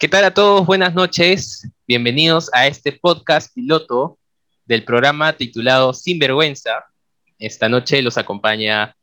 ¿Qué 0.00 0.06
tal 0.06 0.22
a 0.22 0.30
todos? 0.32 0.64
Buenas 0.64 0.94
noches. 0.94 1.68
Bienvenidos 1.88 2.50
a 2.54 2.68
este 2.68 2.92
podcast 2.92 3.52
piloto 3.52 4.16
del 4.64 4.84
programa 4.84 5.32
titulado 5.32 5.92
Sinvergüenza. 5.92 6.84
Esta 7.36 7.68
noche 7.68 8.00
los 8.00 8.16
acompaña 8.16 8.94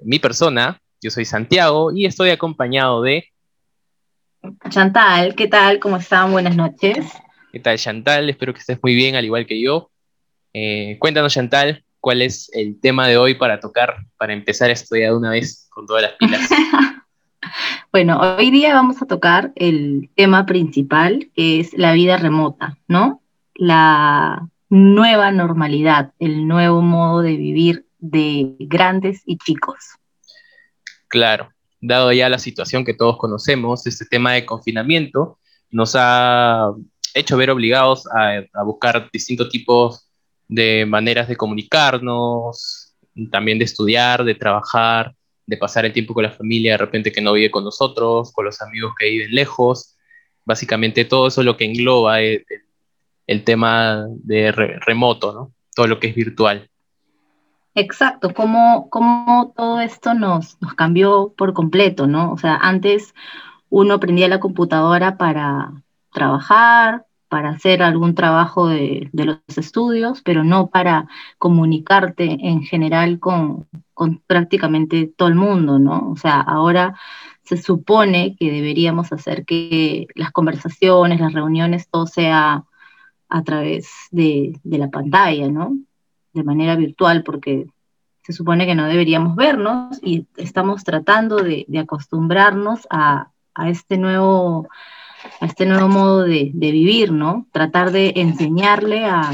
mi 0.00 0.18
persona. 0.18 0.80
Yo 1.00 1.12
soy 1.12 1.24
Santiago 1.24 1.92
y 1.94 2.06
estoy 2.06 2.30
acompañado 2.30 3.00
de... 3.02 3.28
Chantal, 4.70 5.36
¿qué 5.36 5.46
tal? 5.46 5.78
¿Cómo 5.78 5.98
están? 5.98 6.32
Buenas 6.32 6.56
noches. 6.56 7.06
¿Qué 7.52 7.60
tal, 7.60 7.78
Chantal? 7.78 8.28
Espero 8.28 8.52
que 8.52 8.58
estés 8.58 8.80
muy 8.82 8.96
bien, 8.96 9.14
al 9.14 9.24
igual 9.24 9.46
que 9.46 9.62
yo. 9.62 9.92
Eh, 10.52 10.96
cuéntanos, 10.98 11.32
Chantal, 11.32 11.84
cuál 12.00 12.22
es 12.22 12.50
el 12.54 12.80
tema 12.80 13.06
de 13.06 13.18
hoy 13.18 13.34
para 13.34 13.60
tocar, 13.60 13.98
para 14.16 14.32
empezar 14.32 14.68
esto 14.72 14.96
ya 14.96 15.10
de 15.10 15.16
una 15.16 15.30
vez 15.30 15.68
con 15.70 15.86
todas 15.86 16.02
las 16.02 16.12
pilas. 16.14 16.50
bueno, 17.92 18.20
hoy 18.20 18.50
día 18.50 18.74
vamos 18.74 19.00
a 19.02 19.06
tocar 19.06 19.52
el 19.56 20.10
tema 20.14 20.46
principal, 20.46 21.30
que 21.34 21.60
es 21.60 21.72
la 21.74 21.92
vida 21.92 22.16
remota, 22.16 22.78
¿no? 22.88 23.22
La 23.54 24.48
nueva 24.68 25.30
normalidad, 25.30 26.12
el 26.18 26.48
nuevo 26.48 26.82
modo 26.82 27.22
de 27.22 27.36
vivir 27.36 27.86
de 27.98 28.56
grandes 28.58 29.22
y 29.26 29.38
chicos. 29.38 29.76
Claro, 31.08 31.50
dado 31.80 32.12
ya 32.12 32.28
la 32.28 32.38
situación 32.38 32.84
que 32.84 32.94
todos 32.94 33.18
conocemos, 33.18 33.86
este 33.86 34.04
tema 34.04 34.32
de 34.32 34.44
confinamiento 34.44 35.38
nos 35.70 35.94
ha 35.96 36.72
hecho 37.14 37.36
ver 37.36 37.50
obligados 37.50 38.06
a, 38.08 38.42
a 38.52 38.62
buscar 38.64 39.08
distintos 39.12 39.48
tipos 39.48 40.08
de 40.48 40.84
maneras 40.86 41.28
de 41.28 41.36
comunicarnos, 41.36 42.94
también 43.30 43.58
de 43.58 43.64
estudiar, 43.64 44.24
de 44.24 44.34
trabajar, 44.34 45.14
de 45.46 45.56
pasar 45.56 45.84
el 45.84 45.92
tiempo 45.92 46.14
con 46.14 46.24
la 46.24 46.30
familia 46.30 46.72
de 46.72 46.78
repente 46.78 47.12
que 47.12 47.20
no 47.20 47.32
vive 47.32 47.50
con 47.50 47.64
nosotros, 47.64 48.32
con 48.32 48.44
los 48.44 48.60
amigos 48.62 48.94
que 48.98 49.10
viven 49.10 49.34
lejos. 49.34 49.96
Básicamente 50.44 51.04
todo 51.04 51.28
eso 51.28 51.40
es 51.40 51.44
lo 51.44 51.56
que 51.56 51.64
engloba 51.64 52.20
el, 52.20 52.44
el 53.26 53.44
tema 53.44 54.06
de 54.08 54.52
remoto, 54.52 55.32
¿no? 55.32 55.52
Todo 55.74 55.86
lo 55.86 55.98
que 55.98 56.08
es 56.08 56.14
virtual. 56.14 56.70
Exacto, 57.74 58.32
cómo, 58.32 58.88
cómo 58.88 59.52
todo 59.56 59.80
esto 59.80 60.14
nos, 60.14 60.60
nos 60.62 60.74
cambió 60.74 61.34
por 61.36 61.54
completo, 61.54 62.06
¿no? 62.06 62.32
O 62.32 62.38
sea, 62.38 62.56
antes 62.56 63.14
uno 63.68 63.98
prendía 63.98 64.28
la 64.28 64.38
computadora 64.38 65.16
para 65.16 65.72
trabajar, 66.12 67.06
para 67.34 67.50
hacer 67.50 67.82
algún 67.82 68.14
trabajo 68.14 68.68
de, 68.68 69.10
los 69.12 69.38
estudios, 69.56 70.22
pero 70.22 70.44
no 70.44 70.68
para 70.68 71.08
comunicarte 71.36 72.38
en 72.40 72.62
general 72.62 73.18
con, 73.18 73.66
prácticamente 74.28 75.12
todo 75.16 75.26
el 75.30 75.34
mundo, 75.34 75.80
¿no? 75.80 76.10
O 76.10 76.16
sea, 76.16 76.40
ahora 76.40 76.94
se 77.42 77.56
supone 77.56 78.36
que 78.38 78.52
deberíamos 78.52 79.12
hacer 79.12 79.44
que 79.44 80.06
las 80.14 80.30
conversaciones, 80.30 81.18
las 81.18 81.32
reuniones, 81.32 81.88
todo 81.90 82.06
sea 82.06 82.62
a 83.28 83.42
través 83.42 83.90
de, 84.12 84.52
la 84.62 84.90
pantalla, 84.90 85.48
¿no? 85.48 85.76
De 86.34 86.44
manera 86.44 86.76
virtual, 86.76 87.24
porque 87.24 87.66
se 88.22 88.32
supone 88.32 88.64
que 88.64 88.76
no 88.76 88.86
deberíamos 88.86 89.34
vernos 89.34 89.98
y 90.04 90.28
estamos 90.36 90.84
tratando 90.84 91.38
de, 91.38 91.66
acostumbrarnos 91.80 92.86
a, 92.90 93.32
a 93.56 93.70
este 93.70 93.98
nuevo 93.98 94.68
a 95.40 95.46
este 95.46 95.66
nuevo 95.66 95.88
modo 95.88 96.22
de, 96.22 96.52
vivir, 96.54 97.12
¿no? 97.12 97.46
Tratar 97.52 97.90
de 97.90 98.12
enseñarle 98.16 99.04
a, 99.04 99.32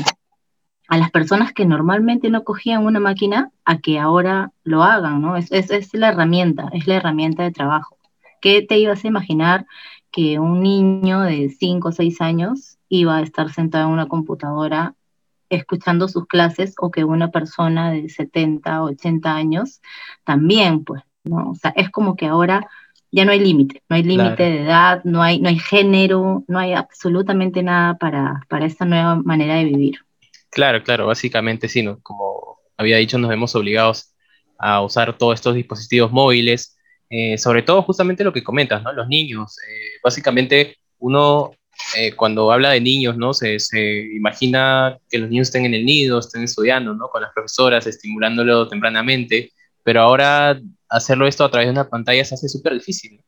las 0.88 1.10
personas 1.12 1.52
que 1.52 1.66
normalmente 1.66 2.30
no 2.30 2.42
cogían 2.42 2.84
una 2.84 2.98
máquina 2.98 3.52
a 3.64 3.78
que 3.78 4.00
ahora 4.00 4.50
lo 4.64 4.82
hagan, 4.82 5.22
¿no? 5.22 5.36
Es, 5.36 5.52
es, 5.52 5.94
la 5.94 6.08
herramienta, 6.08 6.68
es 6.72 6.88
la 6.88 6.96
herramienta 6.96 7.44
de 7.44 7.52
trabajo. 7.52 7.96
¿Qué 8.40 8.62
te 8.62 8.78
ibas 8.78 9.04
a 9.04 9.08
imaginar 9.08 9.66
que 10.10 10.40
un 10.40 10.62
niño 10.62 11.20
de 11.20 11.48
5 11.48 11.88
o 11.88 11.92
6 11.92 12.20
años 12.20 12.78
iba 12.88 13.18
a 13.18 13.22
estar 13.22 13.52
sentado 13.52 13.86
en 13.86 13.92
una 13.92 14.08
computadora 14.08 14.94
escuchando 15.48 16.08
sus 16.08 16.26
clases 16.26 16.74
o 16.78 16.90
que 16.90 17.04
una 17.04 17.30
persona 17.30 17.92
de 17.92 18.08
70, 18.08 18.82
80 18.82 19.34
años 19.34 19.80
también, 20.24 20.84
pues, 20.84 21.02
¿no? 21.24 21.50
O 21.50 21.54
sea, 21.54 21.72
es 21.76 21.90
como 21.90 22.16
que 22.16 22.26
ahora 22.26 22.68
ya 23.12 23.24
no 23.24 23.32
hay 23.32 23.40
límite, 23.40 23.82
no 23.88 23.96
hay 23.96 24.02
límite 24.02 24.42
de 24.42 24.62
edad, 24.62 25.02
no 25.04 25.22
hay, 25.22 25.40
no 25.40 25.48
hay 25.48 25.58
género, 25.58 26.44
no 26.46 26.58
hay 26.58 26.72
absolutamente 26.72 27.62
nada 27.62 27.98
para, 27.98 28.44
para 28.48 28.66
esta 28.66 28.84
nueva 28.84 29.16
manera 29.16 29.56
de 29.56 29.64
vivir. 29.64 29.98
Claro, 30.50 30.82
claro, 30.82 31.06
básicamente 31.06 31.68
sí, 31.68 31.82
¿no? 31.82 31.98
como 32.00 32.58
había 32.76 32.96
dicho, 32.96 33.18
nos 33.18 33.30
vemos 33.30 33.54
obligados 33.54 34.14
a 34.58 34.80
usar 34.82 35.16
todos 35.16 35.34
estos 35.34 35.54
dispositivos 35.54 36.12
móviles, 36.12 36.76
eh, 37.08 37.38
sobre 37.38 37.62
todo 37.62 37.82
justamente 37.82 38.24
lo 38.24 38.32
que 38.32 38.44
comentas, 38.44 38.82
¿no? 38.82 38.92
Los 38.92 39.08
niños, 39.08 39.56
eh, 39.58 39.98
básicamente 40.02 40.76
uno 40.98 41.52
eh, 41.96 42.12
cuando 42.12 42.52
habla 42.52 42.70
de 42.70 42.80
niños, 42.80 43.16
¿no? 43.16 43.34
Se, 43.34 43.58
se, 43.58 44.00
imagina 44.14 44.98
que 45.08 45.18
los 45.18 45.30
niños 45.30 45.48
estén 45.48 45.64
en 45.64 45.74
el 45.74 45.84
nido, 45.84 46.18
estén 46.18 46.42
estudiando, 46.42 46.94
¿no? 46.94 47.08
Con 47.08 47.22
las 47.22 47.32
profesoras, 47.32 47.86
estimulándolo 47.86 48.68
tempranamente, 48.68 49.52
pero 49.82 50.02
ahora 50.02 50.60
hacerlo 50.90 51.26
esto 51.26 51.44
a 51.44 51.50
través 51.50 51.68
de 51.68 51.72
una 51.72 51.88
pantalla 51.88 52.24
se 52.24 52.34
hace 52.34 52.48
súper 52.48 52.74
difícil. 52.74 53.22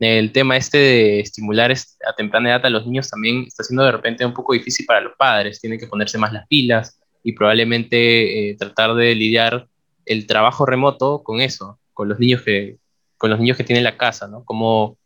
El 0.00 0.32
tema 0.32 0.56
este 0.56 0.78
de 0.78 1.20
estimular 1.20 1.70
a 1.70 2.12
temprana 2.14 2.48
edad 2.48 2.64
a 2.64 2.70
los 2.70 2.86
niños 2.86 3.10
también 3.10 3.44
está 3.46 3.62
siendo 3.62 3.84
de 3.84 3.92
repente 3.92 4.24
un 4.24 4.32
poco 4.32 4.54
difícil 4.54 4.86
para 4.86 5.02
los 5.02 5.12
padres, 5.16 5.60
tienen 5.60 5.78
que 5.78 5.86
ponerse 5.86 6.16
más 6.16 6.32
las 6.32 6.46
pilas 6.48 6.98
y 7.22 7.32
probablemente 7.32 8.50
eh, 8.50 8.56
tratar 8.56 8.94
de 8.94 9.14
lidiar 9.14 9.68
el 10.06 10.26
trabajo 10.26 10.64
remoto 10.64 11.22
con 11.22 11.42
eso, 11.42 11.78
con 11.92 12.08
los 12.08 12.18
niños 12.18 12.40
que, 12.40 12.78
con 13.18 13.28
los 13.28 13.38
niños 13.38 13.58
que 13.58 13.64
tienen 13.64 13.84
la 13.84 13.98
casa, 13.98 14.26
¿no? 14.26 14.42
Cómo, 14.44 14.96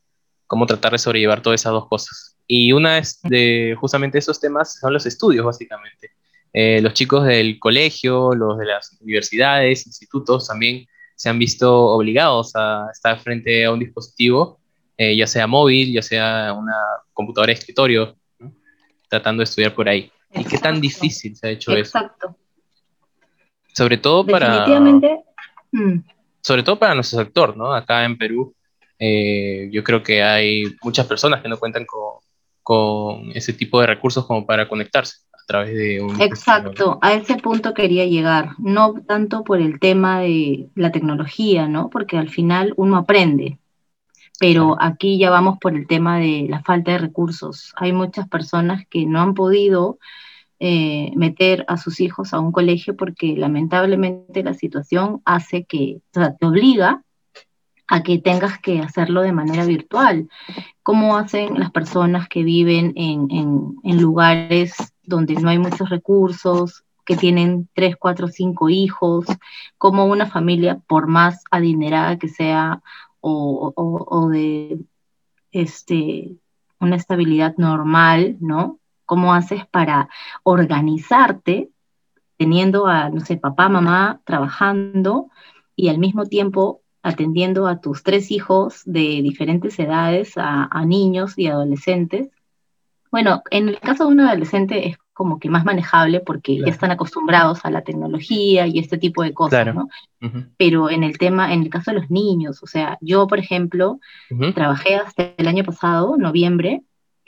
cómo 0.47 0.65
tratar 0.67 0.93
de 0.93 0.99
sobrellevar 0.99 1.43
todas 1.43 1.61
esas 1.61 1.73
dos 1.73 1.89
cosas. 1.89 2.39
Y 2.47 2.73
una 2.73 3.03
de 3.25 3.77
justamente 3.81 4.19
esos 4.19 4.39
temas 4.39 4.79
son 4.79 4.93
los 4.93 5.07
estudios, 5.07 5.45
básicamente. 5.45 6.13
Eh, 6.53 6.81
los 6.81 6.95
chicos 6.95 7.27
del 7.27 7.59
colegio, 7.59 8.33
los 8.35 8.57
de 8.59 8.67
las 8.67 8.97
universidades, 9.01 9.89
institutos 9.89 10.47
también 10.47 10.87
se 11.15 11.29
han 11.29 11.39
visto 11.39 11.87
obligados 11.87 12.53
a 12.55 12.89
estar 12.93 13.19
frente 13.19 13.65
a 13.65 13.73
un 13.73 13.79
dispositivo, 13.79 14.61
eh, 14.97 15.17
ya 15.17 15.27
sea 15.27 15.47
móvil, 15.47 15.93
ya 15.93 16.03
sea 16.03 16.53
una 16.53 16.77
computadora 17.13 17.49
de 17.49 17.59
escritorio, 17.59 18.17
tratando 19.09 19.41
de 19.41 19.45
estudiar 19.45 19.75
por 19.75 19.89
ahí. 19.89 20.11
¿Y 20.33 20.45
qué 20.45 20.59
tan 20.59 20.81
difícil 20.81 21.37
se 21.37 21.47
ha 21.47 21.51
hecho 21.51 21.73
eso? 21.73 21.99
Exacto. 21.99 22.37
Sobre 23.73 23.99
todo 23.99 24.27
para... 24.27 24.49
Definitivamente. 24.49 25.25
Mm. 25.73 25.99
Sobre 26.41 26.63
todo 26.63 26.79
para 26.79 26.95
nuestro 26.95 27.21
sector, 27.21 27.57
¿no? 27.57 27.73
Acá 27.73 28.05
en 28.05 28.19
Perú, 28.19 28.55
eh, 28.99 29.69
yo 29.73 29.83
creo 29.83 30.03
que 30.03 30.23
hay 30.23 30.65
muchas 30.83 31.07
personas 31.07 31.41
que 31.41 31.49
no 31.49 31.59
cuentan 31.59 31.87
con, 31.87 32.19
con 32.63 33.31
ese 33.35 33.53
tipo 33.53 33.81
de 33.81 33.87
recursos 33.87 34.27
como 34.27 34.45
para 34.45 34.69
conectarse 34.69 35.19
través 35.47 35.75
de 35.75 36.01
un... 36.01 36.21
Exacto, 36.21 36.99
a 37.03 37.15
ese 37.15 37.37
punto 37.37 37.75
quería 37.75 38.07
llegar, 38.07 38.51
no 38.59 38.95
tanto 39.07 39.45
por 39.45 39.61
el 39.61 39.79
tema 39.79 40.21
de 40.21 40.69
la 40.75 40.93
tecnología, 40.93 41.69
¿no? 41.69 41.91
Porque 41.91 42.19
al 42.19 42.31
final 42.31 42.75
uno 42.77 42.97
aprende, 42.97 43.59
pero 44.39 44.77
aquí 44.81 45.19
ya 45.19 45.31
vamos 45.31 45.59
por 45.61 45.75
el 45.75 45.87
tema 45.87 46.19
de 46.19 46.47
la 46.49 46.63
falta 46.63 46.93
de 46.93 46.99
recursos. 46.99 47.73
Hay 47.77 47.93
muchas 47.93 48.29
personas 48.29 48.87
que 48.89 49.07
no 49.07 49.21
han 49.21 49.35
podido 49.35 49.99
eh, 50.61 51.13
meter 51.17 51.65
a 51.69 51.77
sus 51.77 52.01
hijos 52.01 52.33
a 52.33 52.41
un 52.41 52.53
colegio 52.53 52.97
porque 52.97 53.37
lamentablemente 53.37 54.43
la 54.43 54.55
situación 54.55 55.21
hace 55.25 55.65
que, 55.65 55.99
o 56.15 56.21
sea, 56.21 56.35
te 56.35 56.47
obliga 56.47 57.03
a 57.87 58.03
que 58.03 58.19
tengas 58.19 58.59
que 58.59 58.81
hacerlo 58.81 59.23
de 59.23 59.33
manera 59.33 59.65
virtual. 59.65 60.29
¿Cómo 60.83 61.17
hacen 61.17 61.59
las 61.59 61.71
personas 61.71 62.29
que 62.29 62.43
viven 62.43 62.93
en, 62.97 63.29
en, 63.83 64.01
lugares 64.01 64.75
donde 65.03 65.35
no 65.35 65.51
hay 65.51 65.59
muchos 65.59 65.91
recursos, 65.91 66.85
que 67.05 67.17
tienen 67.17 67.69
tres, 67.75 67.97
cuatro, 67.97 68.29
cinco 68.29 68.69
hijos? 68.69 69.27
¿Cómo 69.79 70.07
una 70.07 70.27
familia, 70.27 70.81
por 70.87 71.07
más 71.07 71.45
adinerada 71.51 72.19
que 72.19 72.29
sea 72.29 72.83
o, 73.21 73.73
o, 73.77 74.29
de 74.29 74.79
este, 75.53 76.37
una 76.81 76.97
estabilidad 76.97 77.55
normal, 77.57 78.37
¿no? 78.41 78.79
¿Cómo 79.07 79.35
haces 79.35 79.67
para 79.67 80.09
organizarte 80.43 81.71
teniendo 82.37 82.87
a, 82.87 83.11
no 83.11 83.21
sé, 83.21 83.37
papá, 83.37 83.69
mamá 83.69 84.21
trabajando 84.25 85.29
y 85.77 85.89
al 85.89 85.99
mismo 85.99 86.27
tiempo 86.27 86.83
atendiendo 87.05 87.67
a 87.69 87.81
tus 87.81 88.03
tres 88.03 88.31
hijos 88.31 88.83
de 88.87 89.21
diferentes 89.23 89.79
edades, 89.79 90.33
a, 90.37 90.85
niños 90.87 91.35
y 91.37 91.47
adolescentes. 91.47 92.31
Bueno, 93.13 93.43
en 93.51 93.69
el 93.69 93.79
caso 93.79 94.07
de 94.07 94.13
un 94.13 94.21
adolescente 94.21 94.89
es 94.89 94.97
como 95.13 95.39
que 95.39 95.51
más 95.51 95.67
manejable 95.67 96.21
porque 96.21 96.59
ya 96.59 96.67
están 96.67 96.91
acostumbrados 96.91 97.65
a 97.65 97.71
la 97.71 97.83
tecnología 97.83 98.67
y 98.67 98.79
este 98.79 98.97
tipo 98.97 99.23
de 99.23 99.35
cosas, 99.35 99.75
¿no? 99.75 99.89
Pero 100.57 100.89
en 100.89 101.05
el 101.05 101.19
tema, 101.19 101.53
en 101.53 101.63
el 101.63 101.69
caso 101.69 101.91
de 101.91 102.01
los 102.01 102.11
niños, 102.11 102.63
o 102.63 102.67
sea, 102.67 102.97
yo, 103.03 103.27
por 103.27 103.39
ejemplo, 103.39 104.01
trabajé 104.55 104.97
hasta 104.97 105.35
el 105.37 105.47
año 105.47 105.63
pasado, 105.63 106.17
noviembre, 106.17 106.83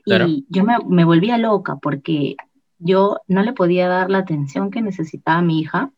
y 0.07 0.47
yo 0.49 0.65
me, 0.65 0.79
me, 0.89 1.05
volvía 1.05 1.37
loca 1.37 1.77
porque 1.77 2.37
yo 2.79 3.19
no 3.29 3.43
le 3.43 3.53
podía 3.53 3.89
dar 3.89 4.09
la 4.09 4.19
atención 4.19 4.71
que 4.71 4.81
necesitaba 4.81 5.43
mi 5.43 5.61
hija 5.61 5.91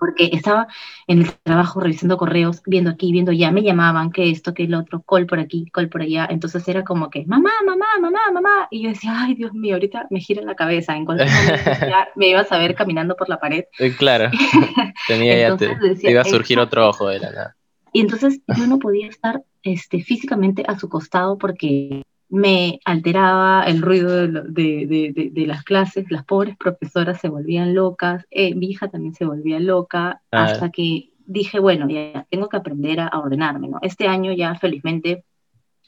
porque 0.00 0.30
estaba 0.32 0.66
en 1.06 1.20
el 1.20 1.32
trabajo 1.42 1.78
revisando 1.78 2.16
correos, 2.16 2.62
viendo 2.66 2.90
aquí, 2.90 3.12
viendo 3.12 3.30
allá, 3.30 3.52
me 3.52 3.62
llamaban, 3.62 4.10
que 4.10 4.30
esto, 4.30 4.54
que 4.54 4.64
el 4.64 4.74
otro, 4.74 5.02
call 5.02 5.26
por 5.26 5.38
aquí, 5.38 5.66
call 5.72 5.90
por 5.90 6.02
allá, 6.02 6.26
entonces 6.28 6.66
era 6.66 6.82
como 6.82 7.10
que, 7.10 7.26
mamá, 7.26 7.52
mamá, 7.64 7.86
mamá, 8.00 8.20
mamá, 8.32 8.68
y 8.70 8.82
yo 8.82 8.88
decía, 8.88 9.12
ay, 9.14 9.34
Dios 9.34 9.52
mío, 9.52 9.74
ahorita 9.74 10.06
me 10.10 10.20
gira 10.20 10.42
la 10.42 10.56
cabeza, 10.56 10.96
en 10.96 11.04
cualquier 11.04 11.30
momento 11.30 11.70
ya 11.86 12.08
me 12.16 12.28
ibas 12.28 12.50
a 12.50 12.58
ver 12.58 12.74
caminando 12.74 13.14
por 13.14 13.28
la 13.28 13.38
pared. 13.38 13.64
Eh, 13.78 13.94
claro, 13.96 14.30
tenía 15.06 15.38
ya 15.38 15.56
te, 15.56 15.76
iba 16.02 16.22
a 16.22 16.24
surgir 16.24 16.58
otro 16.58 16.88
ojo 16.88 17.08
de 17.08 17.20
la 17.20 17.30
nada. 17.30 17.56
Y 17.92 18.00
entonces 18.00 18.40
yo 18.56 18.66
no 18.66 18.78
podía 18.78 19.08
estar 19.08 19.42
este, 19.62 20.00
físicamente 20.00 20.64
a 20.66 20.78
su 20.78 20.88
costado 20.88 21.36
porque 21.36 22.02
me 22.30 22.78
alteraba 22.84 23.64
el 23.64 23.82
ruido 23.82 24.28
de, 24.28 25.44
las 25.46 25.64
clases, 25.64 26.10
las 26.10 26.24
pobres 26.24 26.56
profesoras 26.56 27.20
se 27.20 27.28
volvían 27.28 27.74
locas, 27.74 28.24
eh, 28.30 28.54
mi 28.54 28.70
hija 28.70 28.88
también 28.88 29.14
se 29.14 29.24
volvía 29.24 29.58
loca, 29.58 30.22
hasta 30.30 30.70
que 30.70 31.10
dije, 31.26 31.58
bueno, 31.58 31.88
ya 31.88 32.26
tengo 32.30 32.48
que 32.48 32.56
aprender 32.56 33.00
a, 33.00 33.08
ordenarme, 33.18 33.68
¿no? 33.68 33.78
Este 33.82 34.06
año 34.06 34.32
ya 34.32 34.54
felizmente 34.54 35.24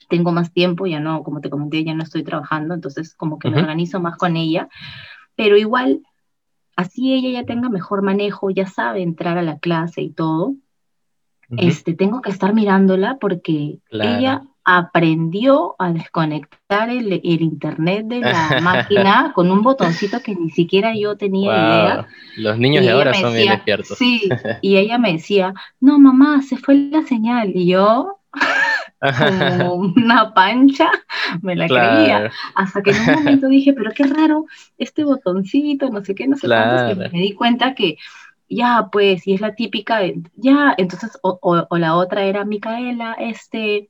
tengo 0.09 0.33
más 0.33 0.53
tiempo, 0.53 0.87
ya 0.87 0.99
no, 0.99 1.23
como 1.23 1.41
te 1.41 1.49
comenté, 1.49 1.85
ya 1.85 1.95
no 1.95 2.03
estoy 2.03 2.25
trabajando, 2.25 2.75
entonces 2.75 3.15
como 3.15 3.39
que 3.39 3.49
me 3.49 3.61
organizo 3.61 4.01
más 4.01 4.17
con 4.17 4.37
ella, 4.37 4.69
pero 5.37 5.57
igual, 5.57 6.03
así 6.75 7.15
ella 7.15 7.41
ya 7.41 7.47
tenga 7.47 7.69
mejor 7.69 8.03
manejo, 8.03 8.51
ya 8.51 8.67
sabe 8.67 9.03
entrar 9.03 9.39
a 9.39 9.43
la 9.43 9.59
clase 9.59 10.03
y 10.03 10.11
todo, 10.11 10.57
este, 11.57 11.95
tengo 11.95 12.21
que 12.21 12.31
estar 12.31 12.53
mirándola 12.53 13.19
porque 13.21 13.79
ella 13.91 14.43
aprendió 14.65 15.75
a 15.79 15.93
desconectar 15.93 16.89
el, 16.89 17.21
internet 17.23 18.07
de 18.07 18.21
la 18.21 18.61
máquina 18.63 19.33
con 19.35 19.51
un 19.51 19.63
botoncito 19.63 20.21
que 20.21 20.35
ni 20.35 20.51
siquiera 20.51 20.95
yo 20.97 21.17
tenía 21.17 21.53
idea. 21.53 22.07
Los 22.37 22.59
niños 22.59 22.85
de 22.85 22.93
ahora 22.93 23.15
son 23.15 23.35
bien 23.35 23.51
despiertos. 23.51 23.99
Sí, 23.99 24.29
y 24.63 24.77
ella 24.77 24.99
me 24.99 25.13
decía, 25.13 25.53
no 25.81 25.99
mamá, 25.99 26.43
se 26.43 26.57
fue 26.57 26.75
la 26.75 27.03
señal. 27.03 27.53
Y 27.55 27.67
yo, 27.67 28.21
como 29.01 29.75
una 29.97 30.33
pancha, 30.33 30.91
me 31.41 31.57
la 31.57 31.67
creía. 31.67 32.31
Hasta 32.55 32.83
que 32.83 32.91
en 32.91 33.01
un 33.01 33.15
momento 33.15 33.49
dije, 33.49 33.73
pero 33.73 33.91
qué 33.93 34.05
raro, 34.05 34.47
este 34.79 35.05
botoncito, 35.05 35.91
no 35.91 36.05
sé 36.05 36.15
qué, 36.15 36.29
no 36.29 36.37
sé 36.37 36.47
cuánto, 36.47 36.97
me 36.97 37.19
di 37.19 37.33
cuenta 37.33 37.75
que 37.75 37.97
ya, 38.49 38.89
pues, 38.93 39.27
y 39.27 39.35
es 39.35 39.41
la 39.41 39.55
típica, 39.55 40.01
ya, 40.37 40.75
entonces, 40.77 41.19
o 41.23 41.79
la 41.79 41.97
otra 41.97 42.25
era, 42.25 42.45
Micaela, 42.45 43.15
este, 43.15 43.89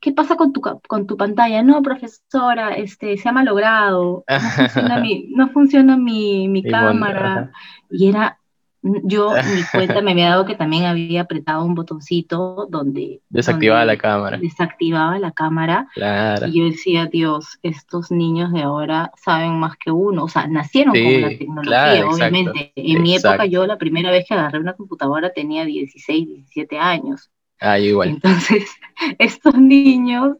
¿qué 0.00 0.12
pasa 0.12 0.36
con 0.36 0.52
tu, 0.52 0.60
con 0.60 1.06
tu 1.06 1.16
pantalla? 1.16 1.62
No, 1.62 1.82
profesora, 1.82 2.74
este, 2.74 3.16
se 3.16 3.28
ha 3.28 3.32
malogrado, 3.32 4.24
no 4.28 4.40
funciona 4.40 4.98
mi, 4.98 5.28
no 5.34 5.48
funciona 5.48 5.96
mi, 5.96 6.48
mi 6.48 6.62
cámara. 6.62 7.50
Y 7.90 8.08
era, 8.08 8.38
yo, 8.82 9.32
mi 9.54 9.62
cuenta 9.72 10.00
me 10.02 10.12
había 10.12 10.30
dado 10.30 10.46
que 10.46 10.54
también 10.54 10.84
había 10.84 11.22
apretado 11.22 11.64
un 11.64 11.74
botoncito 11.74 12.66
donde... 12.70 13.20
Desactivaba 13.28 13.84
la 13.84 13.96
cámara. 13.96 14.38
Desactivaba 14.38 15.18
la 15.18 15.32
cámara. 15.32 15.88
Claro. 15.94 16.46
Y 16.46 16.58
yo 16.58 16.64
decía, 16.64 17.06
Dios, 17.06 17.58
estos 17.62 18.10
niños 18.10 18.52
de 18.52 18.62
ahora 18.62 19.12
saben 19.16 19.58
más 19.58 19.76
que 19.76 19.90
uno, 19.90 20.24
o 20.24 20.28
sea, 20.28 20.46
nacieron 20.46 20.94
con 20.94 21.20
la 21.20 21.28
tecnología, 21.28 22.06
obviamente. 22.06 22.72
En 22.76 23.02
mi 23.02 23.16
época 23.16 23.46
yo 23.46 23.66
la 23.66 23.78
primera 23.78 24.10
vez 24.10 24.26
que 24.28 24.34
agarré 24.34 24.58
una 24.58 24.74
computadora 24.74 25.32
tenía 25.32 25.64
16, 25.64 26.26
17 26.26 26.78
años. 26.78 27.30
Ah, 27.60 27.78
igual. 27.78 28.10
Entonces, 28.10 28.70
estos 29.18 29.54
niños 29.54 30.36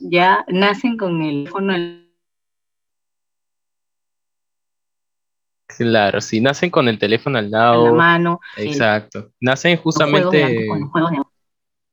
ya 0.00 0.44
nacen 0.48 0.96
con 0.96 1.22
el 1.22 1.44
teléfono 1.44 1.74
Claro, 5.76 6.20
si 6.20 6.40
nacen 6.40 6.70
con 6.70 6.88
el 6.88 6.98
teléfono 6.98 7.38
al 7.38 7.50
lado. 7.50 7.86
la 7.86 7.92
mano. 7.92 8.40
Exacto. 8.56 9.30
Nacen 9.40 9.76
justamente. 9.76 10.66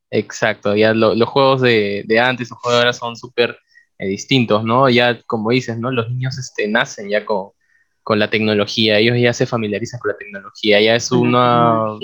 Exacto, 0.10 0.75
ya 0.75 0.94
los 0.94 1.28
juegos 1.28 1.62
de, 1.62 2.04
de, 2.07 2.19
antes, 2.19 2.50
los 2.50 2.60
juegos 2.60 2.78
de 2.78 2.80
ahora 2.80 2.94
son 2.94 3.16
súper 3.16 3.57
eh, 3.98 4.07
distintos, 4.07 4.63
¿no? 4.63 4.90
Ya, 4.90 5.22
como 5.24 5.52
dices, 5.52 5.78
¿no? 5.78 5.92
Los 5.92 6.10
niños 6.10 6.38
este, 6.38 6.68
nacen 6.68 7.10
ya 7.10 7.25
con, 7.25 7.50
con 8.06 8.19
la 8.19 8.30
tecnología, 8.30 9.00
ellos 9.00 9.18
ya 9.19 9.34
se 9.34 9.48
familiarizan 9.48 10.00
con 10.00 10.12
la 10.12 10.18
tecnología, 10.18 10.80
ya 10.80 10.96
es 10.96 11.12
una... 11.12 11.98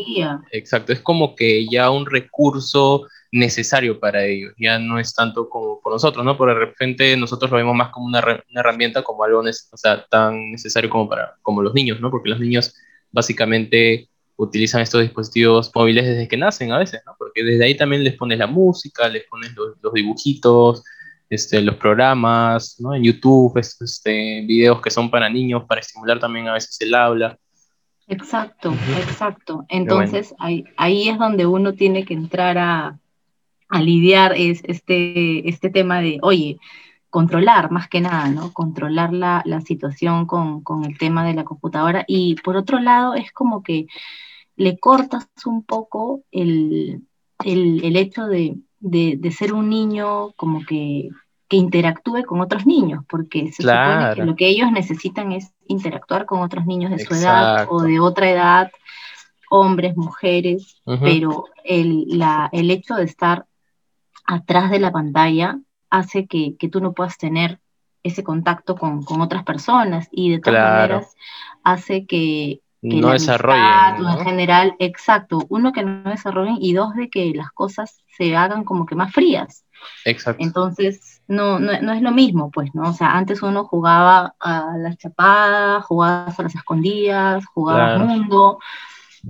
Exacto, 0.51 0.93
es 0.93 0.99
como 0.99 1.35
que 1.35 1.67
ya 1.69 1.91
un 1.91 2.07
recurso 2.07 3.05
necesario 3.31 3.99
para 3.99 4.25
ellos, 4.25 4.51
ya 4.57 4.79
no 4.79 4.97
es 4.97 5.13
tanto 5.13 5.47
como 5.47 5.79
por 5.79 5.93
nosotros, 5.93 6.25
¿no? 6.25 6.35
Por 6.35 6.49
de 6.49 6.55
repente 6.55 7.15
nosotros 7.17 7.51
lo 7.51 7.57
vemos 7.57 7.75
más 7.75 7.91
como 7.91 8.07
una, 8.07 8.19
una 8.19 8.59
herramienta, 8.61 9.03
como 9.03 9.23
algo 9.23 9.41
o 9.41 9.77
sea, 9.77 10.03
tan 10.09 10.49
necesario 10.49 10.89
como, 10.89 11.07
para, 11.07 11.35
como 11.43 11.61
los 11.61 11.75
niños, 11.75 12.01
¿no? 12.01 12.09
Porque 12.09 12.31
los 12.31 12.39
niños 12.39 12.75
básicamente 13.11 14.09
utilizan 14.37 14.81
estos 14.81 15.03
dispositivos 15.03 15.69
móviles 15.75 16.03
desde 16.03 16.27
que 16.27 16.35
nacen 16.35 16.71
a 16.71 16.79
veces, 16.79 17.03
¿no? 17.05 17.13
Porque 17.15 17.43
desde 17.43 17.63
ahí 17.63 17.77
también 17.77 18.03
les 18.03 18.15
pones 18.15 18.39
la 18.39 18.47
música, 18.47 19.07
les 19.07 19.25
pones 19.27 19.53
los, 19.53 19.75
los 19.79 19.93
dibujitos, 19.93 20.83
este, 21.31 21.61
los 21.61 21.77
programas, 21.77 22.75
¿no? 22.79 22.93
En 22.93 23.03
YouTube, 23.03 23.57
este, 23.57 24.43
videos 24.45 24.81
que 24.81 24.91
son 24.91 25.09
para 25.09 25.29
niños, 25.29 25.63
para 25.63 25.79
estimular 25.79 26.19
también 26.19 26.49
a 26.49 26.53
veces 26.53 26.79
el 26.81 26.93
habla. 26.93 27.39
Exacto, 28.07 28.73
exacto. 28.97 29.65
Entonces 29.69 30.35
ahí, 30.39 30.65
ahí, 30.75 31.07
es 31.07 31.17
donde 31.17 31.45
uno 31.45 31.73
tiene 31.73 32.03
que 32.03 32.13
entrar 32.13 32.57
a, 32.57 32.99
a 33.69 33.81
lidiar 33.81 34.33
es, 34.35 34.61
este, 34.65 35.47
este 35.47 35.69
tema 35.69 36.01
de, 36.01 36.19
oye, 36.21 36.57
controlar 37.09 37.71
más 37.71 37.87
que 37.87 38.01
nada, 38.01 38.27
¿no? 38.29 38.51
Controlar 38.51 39.13
la, 39.13 39.41
la 39.45 39.61
situación 39.61 40.25
con, 40.25 40.61
con, 40.63 40.83
el 40.83 40.97
tema 40.97 41.25
de 41.25 41.33
la 41.33 41.45
computadora. 41.45 42.03
Y 42.07 42.35
por 42.43 42.57
otro 42.57 42.81
lado, 42.81 43.13
es 43.13 43.31
como 43.31 43.63
que 43.63 43.87
le 44.57 44.77
cortas 44.79 45.29
un 45.45 45.63
poco 45.63 46.25
el, 46.29 47.03
el, 47.45 47.85
el 47.85 47.95
hecho 47.95 48.25
de, 48.25 48.57
de, 48.81 49.15
de, 49.17 49.31
ser 49.31 49.53
un 49.53 49.69
niño 49.69 50.33
como 50.35 50.65
que 50.65 51.09
que 51.51 51.57
interactúe 51.57 52.23
con 52.23 52.39
otros 52.39 52.65
niños, 52.65 53.03
porque 53.09 53.51
se 53.51 53.63
supone 53.63 54.15
que 54.15 54.23
lo 54.23 54.37
que 54.37 54.47
ellos 54.47 54.71
necesitan 54.71 55.33
es 55.33 55.51
interactuar 55.67 56.25
con 56.25 56.39
otros 56.39 56.65
niños 56.65 56.91
de 56.91 56.99
su 56.99 57.13
edad 57.13 57.67
o 57.69 57.81
de 57.81 57.99
otra 57.99 58.31
edad, 58.31 58.71
hombres, 59.49 59.97
mujeres, 59.97 60.81
pero 60.85 61.47
el, 61.65 62.05
la, 62.07 62.47
el 62.53 62.71
hecho 62.71 62.95
de 62.95 63.03
estar 63.03 63.47
atrás 64.25 64.71
de 64.71 64.79
la 64.79 64.93
pantalla 64.93 65.59
hace 65.89 66.25
que, 66.25 66.55
que 66.57 66.69
tú 66.69 66.79
no 66.79 66.93
puedas 66.93 67.17
tener 67.17 67.59
ese 68.01 68.23
contacto 68.23 68.77
con, 68.77 69.03
con, 69.03 69.19
otras 69.19 69.43
personas 69.43 70.07
y 70.09 70.31
de 70.31 70.39
todas 70.39 70.63
maneras 70.63 71.15
hace 71.65 72.05
que, 72.05 72.61
no 72.81 73.11
desarrollen. 73.11 74.05
En 74.05 74.25
general, 74.25 74.75
exacto, 74.79 75.45
uno 75.49 75.71
que 75.71 75.83
no 75.83 76.09
desarrollen 76.09 76.57
y 76.59 76.73
dos 76.73 76.95
de 76.95 77.09
que 77.09 77.31
las 77.35 77.51
cosas 77.51 78.03
se 78.17 78.35
hagan 78.35 78.63
como 78.63 78.85
que 78.85 78.95
más 78.95 79.13
frías. 79.13 79.65
Exacto. 80.05 80.43
Entonces, 80.43 81.21
no, 81.27 81.59
no, 81.59 81.79
no, 81.81 81.93
es 81.93 82.01
lo 82.01 82.11
mismo, 82.11 82.51
pues, 82.51 82.73
¿no? 82.73 82.89
O 82.89 82.93
sea, 82.93 83.17
antes 83.17 83.41
uno 83.41 83.63
jugaba 83.65 84.35
a 84.39 84.77
las 84.77 84.97
chapadas, 84.97 85.85
jugaba 85.85 86.25
a 86.25 86.43
las 86.43 86.55
escondidas, 86.55 87.45
jugaba 87.47 87.93
al 87.93 88.05
mundo, 88.05 88.59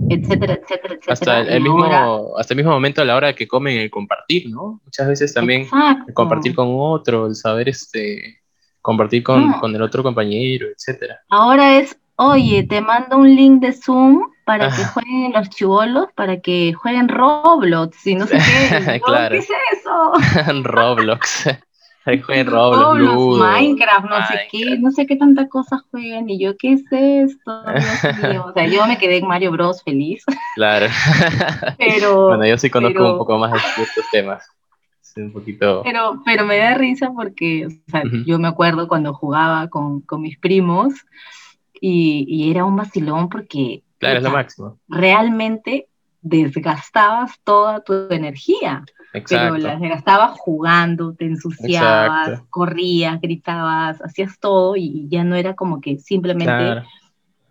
etcétera, 0.08 0.54
etcétera, 0.54 0.94
etcétera. 0.94 1.12
Hasta 1.12 1.40
el, 1.40 1.62
mismo, 1.62 1.84
hasta 2.38 2.54
el 2.54 2.56
mismo 2.56 2.72
momento 2.72 3.02
a 3.02 3.04
la 3.04 3.16
hora 3.16 3.34
que 3.34 3.48
comen 3.48 3.78
el 3.78 3.90
compartir, 3.90 4.50
¿no? 4.50 4.80
Muchas 4.84 5.08
veces 5.08 5.32
también 5.32 5.66
el 6.06 6.14
compartir 6.14 6.54
con 6.54 6.68
otro, 6.70 7.26
el 7.26 7.34
saber 7.34 7.68
este 7.68 8.42
compartir 8.80 9.22
con, 9.22 9.52
con 9.54 9.74
el 9.74 9.80
otro 9.80 10.02
compañero, 10.02 10.66
etcétera. 10.66 11.20
Ahora 11.30 11.78
es, 11.78 11.96
oye, 12.28 12.64
te 12.64 12.80
mando 12.80 13.18
un 13.18 13.34
link 13.34 13.60
de 13.60 13.72
Zoom 13.72 14.32
para 14.44 14.70
que 14.70 14.84
jueguen 14.84 15.32
los 15.32 15.48
chivolos, 15.50 16.06
para 16.14 16.40
que 16.40 16.72
jueguen 16.72 17.08
Roblox 17.08 18.06
y 18.06 18.14
no 18.14 18.26
sé 18.26 18.38
qué. 18.38 19.00
claro. 19.04 19.30
¿Qué 19.30 19.38
es 19.38 19.48
eso? 19.78 20.12
Roblox. 20.62 21.48
jueguen 22.04 22.46
Roblox, 22.48 22.98
Roblox 22.98 23.38
Minecraft, 23.38 24.04
no 24.10 24.26
sé 24.26 24.40
qué, 24.50 24.78
no 24.78 24.90
sé 24.90 25.06
qué 25.06 25.16
tantas 25.16 25.48
cosas 25.48 25.82
juegan. 25.90 26.28
Y 26.28 26.38
yo, 26.40 26.56
¿qué 26.56 26.72
es 26.72 26.82
esto? 26.90 27.62
O 28.44 28.52
sea, 28.52 28.66
yo 28.66 28.86
me 28.86 28.98
quedé 28.98 29.18
en 29.18 29.28
Mario 29.28 29.52
Bros. 29.52 29.82
feliz. 29.84 30.24
Claro. 30.56 30.86
pero. 31.78 32.28
Bueno, 32.28 32.46
yo 32.46 32.58
sí 32.58 32.70
conozco 32.70 33.12
un 33.12 33.18
poco 33.18 33.38
más 33.38 33.52
de 33.52 33.82
estos 33.82 34.04
temas. 34.10 34.44
un 35.16 35.32
poquito... 35.32 35.82
Pero, 35.84 36.20
pero 36.24 36.44
me 36.44 36.58
da 36.58 36.74
risa 36.74 37.12
porque, 37.14 37.66
o 37.66 37.90
sea, 37.90 38.02
yo 38.26 38.38
me 38.38 38.48
acuerdo 38.48 38.88
cuando 38.88 39.14
jugaba 39.14 39.68
con, 39.68 40.00
con 40.00 40.22
mis 40.22 40.38
primos 40.38 40.94
y, 41.82 42.24
y, 42.28 42.50
era 42.50 42.64
un 42.64 42.76
vacilón 42.76 43.28
porque 43.28 43.82
Claro, 44.02 44.18
es 44.18 44.24
lo 44.24 44.30
máximo. 44.32 44.78
Realmente 44.88 45.86
desgastabas 46.22 47.38
toda 47.44 47.84
tu 47.84 48.08
energía. 48.10 48.84
Exacto. 49.12 49.54
Pero 49.54 49.58
la 49.58 49.76
desgastabas 49.76 50.32
jugando, 50.40 51.14
te 51.14 51.26
ensuciabas, 51.26 52.42
corrías, 52.50 53.20
gritabas, 53.20 54.02
hacías 54.02 54.40
todo 54.40 54.74
y 54.74 55.06
ya 55.08 55.22
no 55.22 55.36
era 55.36 55.54
como 55.54 55.80
que 55.80 56.00
simplemente. 56.00 56.82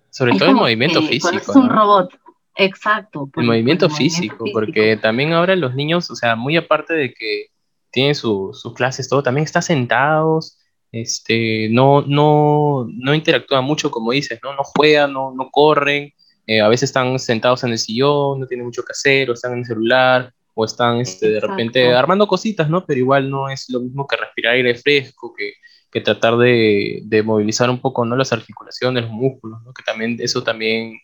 Sobre 0.10 0.38
todo 0.38 0.50
el 0.50 0.56
movimiento 0.56 1.02
físico. 1.02 1.38
Es 1.38 1.48
un 1.56 1.70
robot. 1.70 2.20
Exacto. 2.56 3.30
el 3.38 3.46
movimiento, 3.46 3.90
físico, 3.90 4.44
porque 4.52 4.98
también 4.98 5.32
ahora 5.32 5.56
los 5.56 5.74
niños, 5.74 6.12
o 6.12 6.18
sea, 6.18 6.36
muy 6.36 6.58
aparte 6.58 6.94
de 6.94 7.14
que 7.14 7.46
tienen 7.92 8.14
sus 8.14 8.74
clases, 8.76 9.08
todo, 9.08 9.24
también 9.24 9.46
están 9.46 9.64
sentados, 9.64 10.58
este, 10.92 11.70
no, 11.70 12.02
no, 12.02 12.88
no 12.92 13.14
interactúan 13.14 13.64
mucho, 13.64 13.92
como 13.92 14.12
dices, 14.12 14.40
¿no? 14.44 14.54
No 14.54 14.64
juegan, 14.64 15.14
no, 15.14 15.34
no 15.34 15.50
corren, 15.50 16.14
a 16.62 16.68
veces 16.68 16.90
están 16.90 17.18
sentados 17.18 17.64
en 17.64 17.72
el 17.72 17.78
sillón, 17.78 18.40
no 18.40 18.48
tienen 18.48 18.66
mucho 18.66 18.84
que 18.84 18.92
hacer, 18.92 19.30
o 19.30 19.34
están 19.34 19.54
en 19.54 19.60
el 19.60 19.66
celular, 19.66 20.34
o 20.54 20.66
están 20.66 20.98
este, 20.98 21.30
de 21.30 21.40
repente 21.40 21.94
armando 21.94 22.28
cositas, 22.28 22.70
¿no? 22.70 22.86
Pero 22.86 23.00
igual 23.00 23.30
no 23.30 23.50
es 23.50 23.70
lo 23.70 23.80
mismo 23.80 24.08
que 24.08 24.18
respirar 24.18 24.56
aire 24.56 24.76
fresco, 24.76 25.34
que, 25.34 25.54
que 25.90 26.02
tratar 26.02 26.38
de, 26.38 27.02
de, 27.04 27.24
movilizar 27.24 27.70
un 27.70 27.80
poco, 27.80 28.06
¿no? 28.06 28.16
Las 28.16 28.34
articulaciones, 28.34 29.04
los 29.04 29.12
músculos, 29.12 29.62
¿no? 29.64 29.74
Que 29.74 29.84
también, 29.84 30.18
eso 30.20 30.44
también 30.44 31.00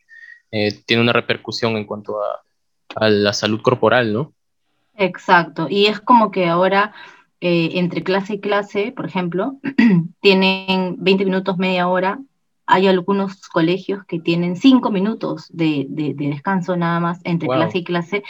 eh, 0.51 0.73
tiene 0.85 1.03
una 1.03 1.13
repercusión 1.13 1.77
en 1.77 1.85
cuanto 1.85 2.21
a, 2.21 2.41
a, 2.95 3.09
la 3.09 3.33
salud 3.33 3.61
corporal, 3.61 4.11
¿no? 4.11 4.33
Exacto, 4.95 5.67
y 5.69 5.85
es 5.85 5.99
como 5.99 6.31
que 6.31 6.47
ahora 6.47 6.93
eh, 7.41 7.71
entre 7.73 8.03
clase 8.03 8.35
y 8.35 8.39
clase, 8.39 8.91
por 8.95 9.05
ejemplo, 9.05 9.59
tienen 10.21 10.95
20 10.99 11.25
minutos, 11.25 11.57
media 11.57 11.87
hora 11.87 12.19
hay 12.67 12.87
algunos 12.87 13.47
colegios 13.47 14.03
que 14.05 14.19
tienen 14.19 14.57
cinco 14.57 14.91
minutos 14.91 15.47
de, 15.49 15.87
descanso 15.89 16.75
nada 16.75 16.99
más 16.99 17.21
entre 17.23 17.47
clase 17.47 17.77
y 17.77 17.83
clase. 17.85 18.23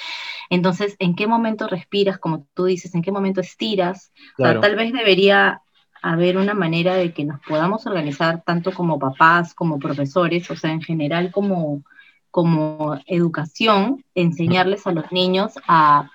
Entonces, 0.51 0.95
¿en 0.99 1.15
qué 1.15 1.25
momento 1.25 1.67
respiras, 1.67 2.19
como 2.19 2.47
tú 2.53 2.65
dices? 2.65 2.93
¿En 2.93 3.01
qué 3.01 3.11
momento 3.11 3.41
estiras? 3.41 4.11
tal 4.37 4.75
vez 4.75 4.93
debería 4.93 5.63
haber 6.03 6.37
una 6.37 6.53
manera 6.53 6.93
de 6.93 7.13
que 7.13 7.25
nos 7.25 7.39
podamos 7.41 7.87
organizar 7.87 8.43
tanto 8.45 8.71
como 8.71 8.99
papás, 8.99 9.55
como 9.55 9.79
profesores, 9.79 10.49
o 10.51 10.55
sea, 10.55 10.71
en 10.71 10.83
general 10.83 11.31
como, 11.31 11.81
como 12.29 12.99
educación, 13.07 14.05
enseñarles 14.13 14.85
a 14.85 14.91
los 14.91 15.11
niños 15.11 15.53
a, 15.67 16.11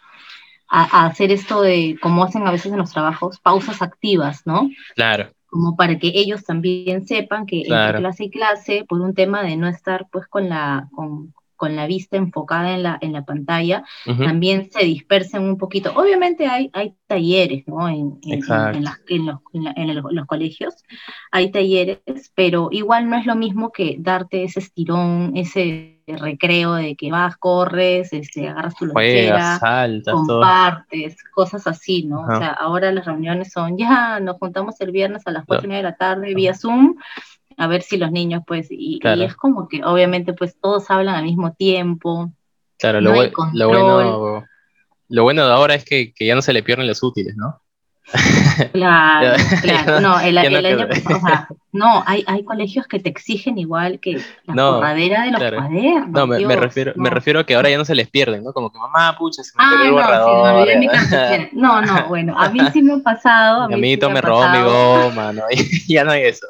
a 0.74 1.06
hacer 1.06 1.30
esto 1.30 1.60
de, 1.60 1.98
como 2.00 2.24
hacen 2.24 2.46
a 2.46 2.50
veces 2.50 2.72
en 2.72 2.78
los 2.78 2.92
trabajos, 2.92 3.38
pausas 3.40 3.82
activas, 3.82 4.42
¿no? 4.46 4.70
Claro 4.94 5.30
como 5.52 5.76
para 5.76 5.98
que 5.98 6.10
ellos 6.14 6.44
también 6.44 7.06
sepan 7.06 7.44
que 7.44 7.58
entre 7.58 7.98
clase 7.98 8.24
y 8.24 8.30
clase, 8.30 8.86
por 8.88 9.02
un 9.02 9.12
tema 9.12 9.42
de 9.42 9.58
no 9.58 9.68
estar 9.68 10.06
pues 10.10 10.26
con 10.26 10.48
la, 10.48 10.88
con, 10.92 11.34
con 11.62 11.76
la 11.76 11.86
vista 11.86 12.16
enfocada 12.16 12.74
en 12.74 12.82
la, 12.82 12.98
en 13.00 13.12
la 13.12 13.24
pantalla, 13.24 13.84
también 14.04 14.68
se 14.72 14.84
dispersen 14.84 15.44
un 15.44 15.58
poquito. 15.58 15.92
Obviamente 15.94 16.48
hay, 16.48 16.70
hay 16.72 16.96
talleres, 17.06 17.68
¿no? 17.68 17.88
En, 17.88 18.18
en, 18.24 18.42
en, 19.06 19.94
los, 19.94 20.02
los, 20.10 20.26
colegios 20.26 20.74
hay 21.30 21.52
talleres, 21.52 22.00
pero 22.34 22.68
igual 22.72 23.08
no 23.08 23.16
es 23.16 23.26
lo 23.26 23.36
mismo 23.36 23.70
que 23.70 23.94
darte 24.00 24.42
ese 24.42 24.58
estirón, 24.58 25.36
ese 25.36 26.02
recreo 26.08 26.74
de 26.74 26.96
que 26.96 27.12
vas, 27.12 27.36
corres, 27.36 28.12
este, 28.12 28.48
agarras 28.48 28.74
tu 28.74 28.86
lonchera, 28.86 29.60
compartes, 30.04 31.16
cosas 31.32 31.66
así, 31.68 32.04
¿no? 32.04 32.22
O 32.22 32.36
sea, 32.38 32.48
ahora 32.48 32.90
las 32.90 33.04
reuniones 33.04 33.52
son, 33.52 33.78
ya, 33.78 34.18
nos 34.18 34.36
juntamos 34.38 34.80
el 34.80 34.90
viernes 34.90 35.24
a 35.26 35.30
las 35.30 35.44
cuatro 35.46 35.66
y 35.66 35.68
media 35.68 35.84
de 35.84 35.90
la 35.90 35.96
tarde 35.96 36.34
vía 36.34 36.54
Zoom, 36.54 36.96
a 37.56 37.66
ver 37.66 37.82
si 37.82 37.96
los 37.96 38.10
niños, 38.10 38.42
pues, 38.46 38.68
y, 38.70 39.00
es 39.02 39.34
como 39.36 39.68
que 39.68 39.84
obviamente, 39.84 40.32
pues, 40.32 40.56
todos 40.60 40.90
hablan 40.90 41.16
al 41.16 41.24
mismo 41.24 41.52
tiempo. 41.52 42.32
Claro, 42.78 43.00
lo, 43.00 43.12
lo, 43.52 43.68
bueno, 43.68 44.44
lo 45.08 45.22
bueno 45.22 45.46
de 45.46 45.52
ahora 45.52 45.74
es 45.74 45.84
que, 45.84 46.12
que, 46.12 46.26
ya 46.26 46.34
no 46.34 46.42
se 46.42 46.52
le 46.52 46.62
pierden 46.62 46.86
los 46.86 47.02
útiles, 47.02 47.36
¿no? 47.36 47.60
Claro, 48.72 49.42
claro. 49.62 50.00
No, 50.00 50.20
el, 50.20 50.36
el 50.36 50.66
año 50.66 50.88
pasado, 50.88 51.46
no, 51.72 52.02
hay, 52.06 52.22
hay 52.26 52.44
colegios 52.44 52.86
que 52.86 53.00
te 53.00 53.08
exigen 53.08 53.58
igual 53.58 53.98
que 54.00 54.20
la 54.44 54.54
no, 54.54 54.80
de 54.80 55.30
los 55.30 55.40
cuadernos. 55.40 56.08
No, 56.10 56.26
me, 56.26 56.44
me 56.44 56.56
refiero, 56.56 56.92
me 56.96 57.08
refiero 57.08 57.40
a 57.40 57.46
que 57.46 57.54
ahora 57.54 57.70
ya 57.70 57.78
no 57.78 57.84
se 57.84 57.94
les 57.94 58.08
pierden, 58.08 58.44
¿no? 58.44 58.52
Como 58.52 58.70
que 58.70 58.78
mamá, 58.78 59.16
pucha, 59.16 59.42
se 59.42 59.56
me 59.56 59.64
ah, 59.64 59.82
el 59.84 59.92
borrador. 59.92 60.68
Sí, 60.68 60.78
me 60.78 61.50
no, 61.52 61.80
no, 61.80 62.06
bueno, 62.08 62.38
a 62.38 62.50
mí 62.50 62.60
sí 62.72 62.82
me 62.82 62.94
ha 62.94 62.98
pasado. 62.98 63.62
A 63.62 63.68
mí 63.68 63.74
amiguito 63.74 64.06
sí 64.06 64.12
me, 64.12 64.14
me 64.14 64.20
robó 64.20 64.48
mi 64.48 64.62
goma, 64.62 65.32
¿no? 65.32 65.42
ya 65.88 66.04
no 66.04 66.10
hay 66.10 66.24
eso. 66.24 66.46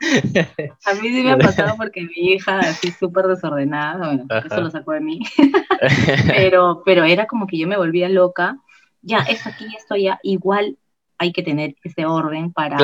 A 0.00 0.94
mí 0.94 1.08
sí 1.08 1.22
me 1.22 1.32
ha 1.32 1.38
pasado 1.38 1.76
porque 1.76 2.02
mi 2.02 2.32
hija 2.32 2.60
así 2.60 2.92
súper 2.92 3.26
desordenada, 3.26 4.06
bueno, 4.06 4.26
eso 4.44 4.60
lo 4.60 4.70
sacó 4.70 4.92
de 4.92 5.00
mí, 5.00 5.20
pero, 6.26 6.82
pero 6.84 7.04
era 7.04 7.26
como 7.26 7.46
que 7.46 7.58
yo 7.58 7.66
me 7.66 7.76
volvía 7.76 8.08
loca, 8.08 8.58
ya, 9.02 9.18
esto 9.18 9.48
aquí, 9.48 9.66
esto 9.76 9.96
ya, 9.96 10.20
igual 10.22 10.78
hay 11.18 11.32
que 11.32 11.42
tener 11.42 11.74
ese 11.82 12.06
orden 12.06 12.52
para, 12.52 12.78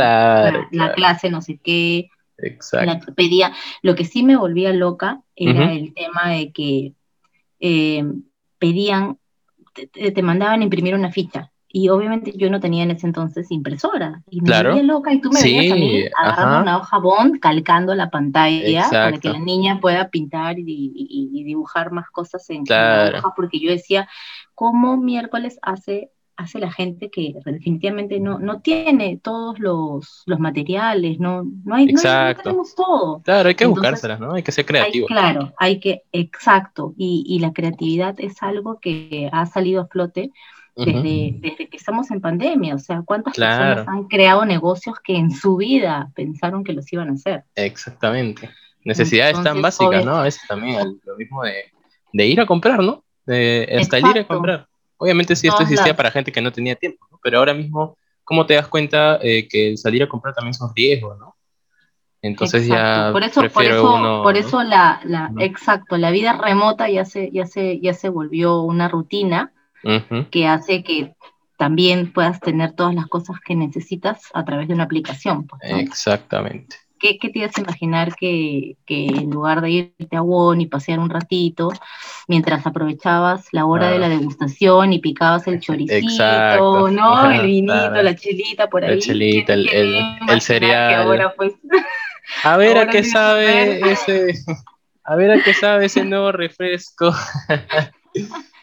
la, 0.71 0.93
clase, 0.95 1.31
no 1.31 1.41
sé 1.41 1.61
qué, 1.63 2.09
Exacto. 2.39 3.15
pedía. 3.15 3.53
Lo 3.83 3.95
que 3.95 4.05
sí 4.05 4.25
me 4.25 4.37
volvía 4.37 4.73
loca 4.73 5.23
era 5.37 5.73
el 5.73 5.95
tema 5.95 6.31
de 6.31 6.53
que 6.53 6.93
eh, 7.61 8.05
pedían, 8.59 9.19
te, 9.73 10.23
mandaban 10.23 10.63
imprimir 10.63 10.95
una 10.95 11.13
ficha 11.13 11.53
y 11.77 11.89
obviamente 11.89 12.33
yo 12.37 12.51
no 12.51 12.61
tenía 12.61 12.85
en 12.85 12.93
ese 12.93 13.05
entonces 13.05 13.51
impresora. 13.51 14.23
Y 14.31 14.41
me 14.41 14.47
claro. 14.47 14.81
loca 14.81 15.13
y 15.13 15.21
tú 15.21 15.33
me 15.33 15.43
veías 15.43 15.73
a 15.73 15.75
mí 15.75 16.05
agarrando 16.17 16.63
una 16.63 16.79
hoja 16.79 16.99
bond, 16.99 17.41
calcando 17.41 17.97
la 17.97 18.11
pantalla 18.11 18.89
para 18.89 19.19
que 19.19 19.31
la 19.31 19.41
niña 19.41 19.81
pueda 19.81 20.09
pintar 20.09 20.55
y, 20.57 21.43
dibujar 21.45 21.91
más 21.91 22.09
cosas 22.11 22.49
en, 22.51 22.63
la 22.69 23.15
hoja, 23.19 23.33
porque 23.35 23.59
yo 23.59 23.73
decía, 23.73 24.09
¿cómo 24.55 24.97
miércoles 24.99 25.59
hace 25.63 26.13
hace 26.37 26.61
la 26.61 26.71
gente 26.71 27.11
que 27.11 27.35
definitivamente 27.45 28.19
no, 28.19 28.39
no 28.39 28.61
tiene 28.61 29.21
todos 29.23 29.59
los, 29.61 30.23
los 30.27 30.41
materiales, 30.41 31.21
no, 31.21 31.45
no, 31.65 31.77
hay, 31.77 31.87
no, 31.87 32.01
tenemos 32.01 32.75
todo. 32.75 33.21
Claro, 33.23 33.49
hay 33.49 33.55
que 33.55 33.67
buscárselas, 33.67 34.19
¿no? 34.19 34.35
Hay 34.35 34.43
que 34.43 34.51
ser 34.51 34.67
creativo. 34.67 35.07
claro, 35.07 35.53
hay 35.59 35.79
que, 35.79 36.03
exacto, 36.11 36.93
y, 36.97 37.25
y, 37.25 37.39
la 37.39 37.53
creatividad 37.53 38.17
es 38.19 38.43
algo 38.43 38.81
que 38.81 39.29
ha 39.33 39.47
salido 39.47 39.83
a 39.83 39.87
flote 39.87 40.33
desde, 40.77 41.35
desde 41.39 41.69
que 41.69 41.77
estamos 41.77 42.11
en 42.11 42.21
pandemia. 42.21 42.75
O 42.75 42.79
sea, 42.79 43.03
¿cuántas 43.05 43.35
personas 43.35 43.87
han 43.89 44.05
creado 44.05 44.45
negocios 44.45 44.97
que 45.03 45.17
en 45.17 45.31
su 45.31 45.57
vida 45.57 46.11
pensaron 46.15 46.65
que 46.65 46.73
los 46.73 46.93
iban 46.93 47.11
a 47.11 47.13
hacer? 47.13 47.45
Exactamente. 47.55 48.51
Necesidades 48.85 49.43
tan 49.43 49.63
básicas, 49.63 50.05
¿no? 50.05 50.17
A 50.17 50.23
veces 50.25 50.43
también 50.47 51.01
lo 51.05 51.17
mismo 51.17 51.43
de, 51.43 51.55
de, 52.13 52.27
ir 52.27 52.41
a 52.41 52.47
comprar, 52.47 52.83
¿no? 52.83 53.03
De, 53.25 53.69
hasta 53.81 53.99
el 53.99 54.07
ir 54.07 54.19
a 54.19 54.27
comprar. 54.27 54.67
Obviamente 54.99 55.35
sí, 55.37 55.49
esto 55.49 55.63
existía 55.63 55.97
para 55.97 56.11
gente 56.11 56.33
que 56.33 56.43
no 56.43 56.53
tenía 56.53 56.75
tiempo, 56.75 57.07
¿no? 57.11 57.19
Pero 57.23 57.39
ahora 57.39 57.55
mismo, 57.55 57.97
¿cómo 58.25 58.45
te 58.45 58.55
das 58.55 58.69
cuenta 58.69 59.19
eh, 59.23 59.49
que 59.49 59.77
salir 59.77 60.03
a 60.03 60.09
comprar 60.09 60.35
también 60.35 60.55
son 60.55 60.71
riesgos, 60.75 61.19
¿no? 61.19 61.35
Entonces 62.21 62.67
ya 62.67 63.11
por 63.13 63.23
eso, 63.23 63.43
por 63.51 63.65
eso, 63.65 64.21
por 64.23 64.37
eso 64.39 64.63
la, 64.63 64.99
la 65.05 65.31
exacto, 65.41 65.99
la 65.99 66.11
vida 66.11 66.33
remota 66.33 66.89
ya 66.89 67.05
se, 67.05 67.31
ya 67.31 67.45
se, 67.45 67.81
ya 67.81 67.93
se 67.93 68.09
volvió 68.09 68.63
una 68.63 68.89
rutina 68.89 69.53
que 70.31 70.47
hace 70.47 70.83
que 70.83 71.15
también 71.57 72.13
puedas 72.13 72.41
tener 72.41 72.73
todas 72.73 72.95
las 72.95 73.07
cosas 73.07 73.37
que 73.45 73.55
necesitas 73.55 74.29
a 74.35 74.45
través 74.45 74.69
de 74.69 74.75
una 74.75 74.85
aplicación. 74.85 75.47
Pues, 75.47 75.63
Exactamente. 75.65 76.77
¿Qué, 76.99 77.19
¿Qué, 77.19 77.29
te 77.29 77.41
ibas 77.41 77.57
a 77.59 77.61
imaginar 77.61 78.15
que, 78.15 78.77
que, 78.87 79.07
en 79.07 79.31
lugar 79.31 79.61
de 79.61 79.71
irte 79.71 80.17
a 80.17 80.23
Won 80.23 80.61
y 80.61 80.67
pasear 80.67 80.99
un 80.99 81.11
ratito, 81.11 81.71
mientras 82.29 82.67
aprovechabas 82.67 83.49
la 83.53 83.67
hora 83.67 83.91
de 83.91 83.99
la 83.99 84.09
degustación 84.09 84.93
y 84.93 85.01
picabas 85.01 85.47
el 85.47 85.61
choricito, 85.61 86.89
¿no? 86.91 87.31
el 87.33 87.47
vinito, 87.47 88.03
la 88.03 88.15
chelita 88.15 88.69
por 88.69 88.85
ahí. 88.85 88.95
La 88.95 88.99
chelita, 88.99 89.53
el, 89.53 89.69
el, 89.69 90.41
cereal. 90.41 91.33
Pues, 91.37 91.53
a 92.43 92.57
ver 92.57 92.79
a 92.79 92.89
qué 92.89 93.05
sabe 93.05 93.81
ese... 93.91 94.35
A 95.07 95.17
ver 95.17 95.33
a 95.33 95.43
qué 95.43 95.53
sabe 95.53 95.87
ese 95.87 96.03
nuevo 96.03 96.33
refresco. 96.33 97.13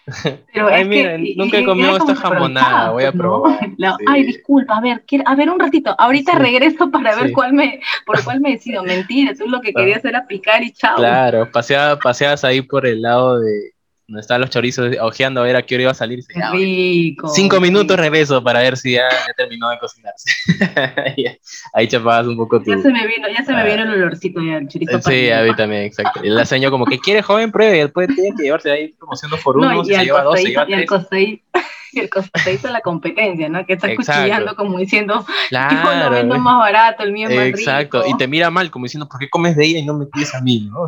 Pero 0.54 0.68
Ay, 0.68 0.86
miren, 0.86 1.26
nunca 1.36 1.60
he 1.60 1.66
comido 1.66 1.98
esta 1.98 2.16
jamonada, 2.16 2.92
voy 2.92 3.04
a 3.04 3.12
probar. 3.12 3.60
Ay, 4.08 4.24
disculpa, 4.24 4.78
a 4.78 4.82
ver, 4.82 5.04
a 5.26 5.36
ver 5.36 5.50
un 5.50 5.60
ratito, 5.60 5.96
ahorita 5.98 6.36
regreso 6.36 6.92
para 6.92 7.16
ver 7.16 7.32
cuál 7.32 7.54
me, 7.54 7.80
por 8.06 8.24
cuál 8.24 8.42
me 8.42 8.52
decido. 8.52 8.84
Mentira, 8.84 9.34
tú 9.34 9.48
lo 9.48 9.62
que 9.62 9.74
querías 9.74 10.04
era 10.06 10.26
picar 10.28 10.64
y 10.64 10.72
chao. 10.72 10.98
Claro, 10.98 11.50
paseabas 11.52 12.44
ahí 12.44 12.62
por 12.62 12.86
el 12.86 13.02
lado 13.02 13.40
de, 13.40 13.71
donde 14.12 14.22
estaban 14.22 14.42
los 14.42 14.50
chorizos 14.50 14.94
ojeando 15.00 15.40
a 15.40 15.46
ver 15.46 15.56
a 15.56 15.62
qué 15.62 15.76
hora 15.76 15.84
iba 15.84 15.92
a 15.92 15.96
salir. 15.96 16.22
rico. 16.52 17.30
Cinco 17.30 17.62
minutos 17.62 17.98
regreso 17.98 18.44
para 18.44 18.60
ver 18.60 18.76
si 18.76 18.94
ya, 18.94 19.08
terminó 19.38 19.70
de 19.70 19.80
cocinarse. 19.80 20.30
Ahí 21.74 21.88
chapabas 21.88 22.28
un 22.28 22.36
poco 22.36 22.62
Ya 22.66 22.78
se 22.78 22.92
me 22.92 23.08
vino, 23.08 23.30
ya 23.30 23.46
se 23.46 23.54
me 23.54 23.64
vino 23.64 23.84
el 23.84 23.90
olorcito 23.92 24.42
ya, 24.42 24.58
el 24.58 24.68
chorizo. 24.68 25.02
Sí, 25.02 25.30
a 25.30 25.44
mí 25.44 25.56
también, 25.56 25.84
exacto. 25.84 26.20
Y 26.24 26.30
la 26.30 26.44
señor 26.44 26.72
como 26.72 26.86
que 26.86 27.00
quiere 27.00 27.22
joven 27.22 27.54
pruebe 27.54 27.78
y 27.78 27.82
después 27.82 28.10
tiene 28.14 28.36
que 28.36 28.44
llevarse 28.44 28.70
ahí 28.70 28.90
promocionando 28.90 29.42
por 29.42 29.58
uno, 29.58 29.74
no, 29.74 29.82
y 29.82 29.86
se 29.86 30.04
lleva 30.04 30.24
dos, 30.24 30.42
se 30.42 30.50
lleva 30.50 30.66
y 30.70 30.86
tres. 30.86 31.40
y 31.94 32.00
el 32.00 32.10
costadito 32.10 32.68
de 32.68 32.74
la 32.74 32.82
competencia, 32.82 33.48
¿no? 33.48 33.66
Que 33.66 33.74
está 33.74 33.96
cuchillando 33.96 34.56
como 34.58 34.78
diciendo, 34.78 35.26
claro. 35.48 36.10
lo 36.10 36.10
vendo 36.10 36.38
más 36.38 36.58
barato, 36.60 37.04
el 37.04 37.14
mío 37.14 37.30
es 37.30 37.36
más 37.36 37.46
rico. 37.46 37.60
Exacto, 37.60 38.04
y 38.06 38.18
te 38.18 38.28
mira 38.28 38.50
mal 38.50 38.70
como 38.72 38.86
diciendo, 38.86 39.08
¿por 39.08 39.20
qué 39.22 39.30
comes 39.30 39.56
de 39.56 39.66
ella 39.66 39.80
y 39.80 39.86
no 39.86 39.94
me 39.94 40.06
pides 40.06 40.36
a 40.36 40.42
mí, 40.42 40.70
no? 40.70 40.86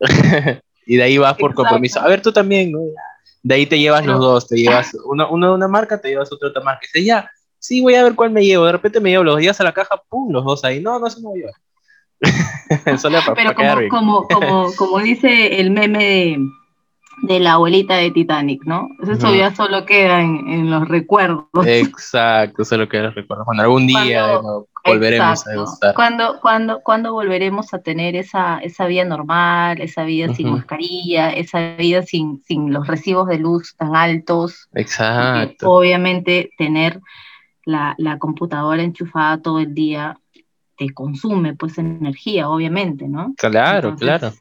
y 0.86 0.96
de 0.96 1.02
ahí 1.02 1.18
vas 1.18 1.36
por 1.36 1.52
compromiso. 1.52 2.00
A 2.00 2.06
ver, 2.06 2.22
tú 2.22 2.32
también, 2.32 2.72
¿no? 2.72 2.78
De 3.42 3.54
ahí 3.54 3.66
te 3.66 3.78
llevas 3.78 4.06
los 4.06 4.18
dos, 4.18 4.48
te 4.48 4.56
llevas 4.56 4.96
uno, 5.04 5.28
uno 5.30 5.48
de 5.48 5.54
una 5.54 5.68
marca, 5.68 6.00
te 6.00 6.08
llevas 6.08 6.32
otra 6.32 6.48
otra 6.48 6.62
marca. 6.62 6.82
Y 6.84 6.86
dices, 6.86 7.06
ya, 7.06 7.30
sí, 7.58 7.80
voy 7.80 7.94
a 7.94 8.04
ver 8.04 8.14
cuál 8.14 8.30
me 8.30 8.44
llevo. 8.44 8.64
De 8.64 8.72
repente 8.72 9.00
me 9.00 9.10
llevo 9.10 9.24
los 9.24 9.38
días 9.38 9.60
a 9.60 9.64
la 9.64 9.72
caja, 9.72 10.00
pum, 10.08 10.32
los 10.32 10.44
dos 10.44 10.64
ahí. 10.64 10.80
No, 10.80 10.98
no 10.98 11.10
se 11.10 11.20
me 11.20 11.28
voy 11.28 11.40
a 11.40 11.46
llevar. 11.46 11.54
Pero 13.36 13.54
como, 13.54 13.88
como, 13.88 14.28
como, 14.28 14.72
como, 14.74 14.98
dice 15.00 15.60
el 15.60 15.70
meme 15.70 16.04
de, 16.04 16.38
de, 17.22 17.40
la 17.40 17.52
abuelita 17.52 17.96
de 17.96 18.10
Titanic, 18.10 18.64
¿no? 18.64 18.88
Eso 19.02 19.34
ya 19.34 19.54
solo 19.54 19.84
queda 19.84 20.22
en, 20.22 20.48
en, 20.48 20.70
los 20.70 20.88
recuerdos. 20.88 21.46
Exacto, 21.66 22.64
solo 22.64 22.88
queda 22.88 23.00
en 23.00 23.06
los 23.06 23.14
recuerdos. 23.16 23.44
Cuando 23.44 23.62
algún 23.64 23.86
día 23.86 24.40
volveremos 24.86 25.46
a 25.46 25.50
degustar. 25.50 25.94
¿Cuándo, 25.94 26.38
cuándo, 26.40 26.80
cuándo 26.82 27.12
volveremos 27.12 27.72
a 27.74 27.78
tener 27.78 28.16
esa, 28.16 28.58
esa 28.58 28.86
vida 28.86 29.04
normal, 29.04 29.80
esa 29.80 30.04
vida 30.04 30.34
sin 30.34 30.50
mascarilla, 30.50 31.30
esa 31.30 31.76
vida 31.76 32.02
sin, 32.02 32.42
sin 32.44 32.72
los 32.72 32.86
recibos 32.86 33.28
de 33.28 33.38
luz 33.38 33.74
tan 33.76 33.94
altos? 33.96 34.68
Exacto. 34.74 35.70
obviamente 35.70 36.50
tener 36.56 37.00
la, 37.64 37.94
la 37.98 38.18
computadora 38.18 38.82
enchufada 38.82 39.42
todo 39.42 39.58
el 39.58 39.74
día 39.74 40.18
te 40.76 40.92
consume 40.92 41.54
pues 41.54 41.78
energía, 41.78 42.48
obviamente, 42.48 43.08
¿no? 43.08 43.34
Claro, 43.36 43.96
claro. 43.96 44.32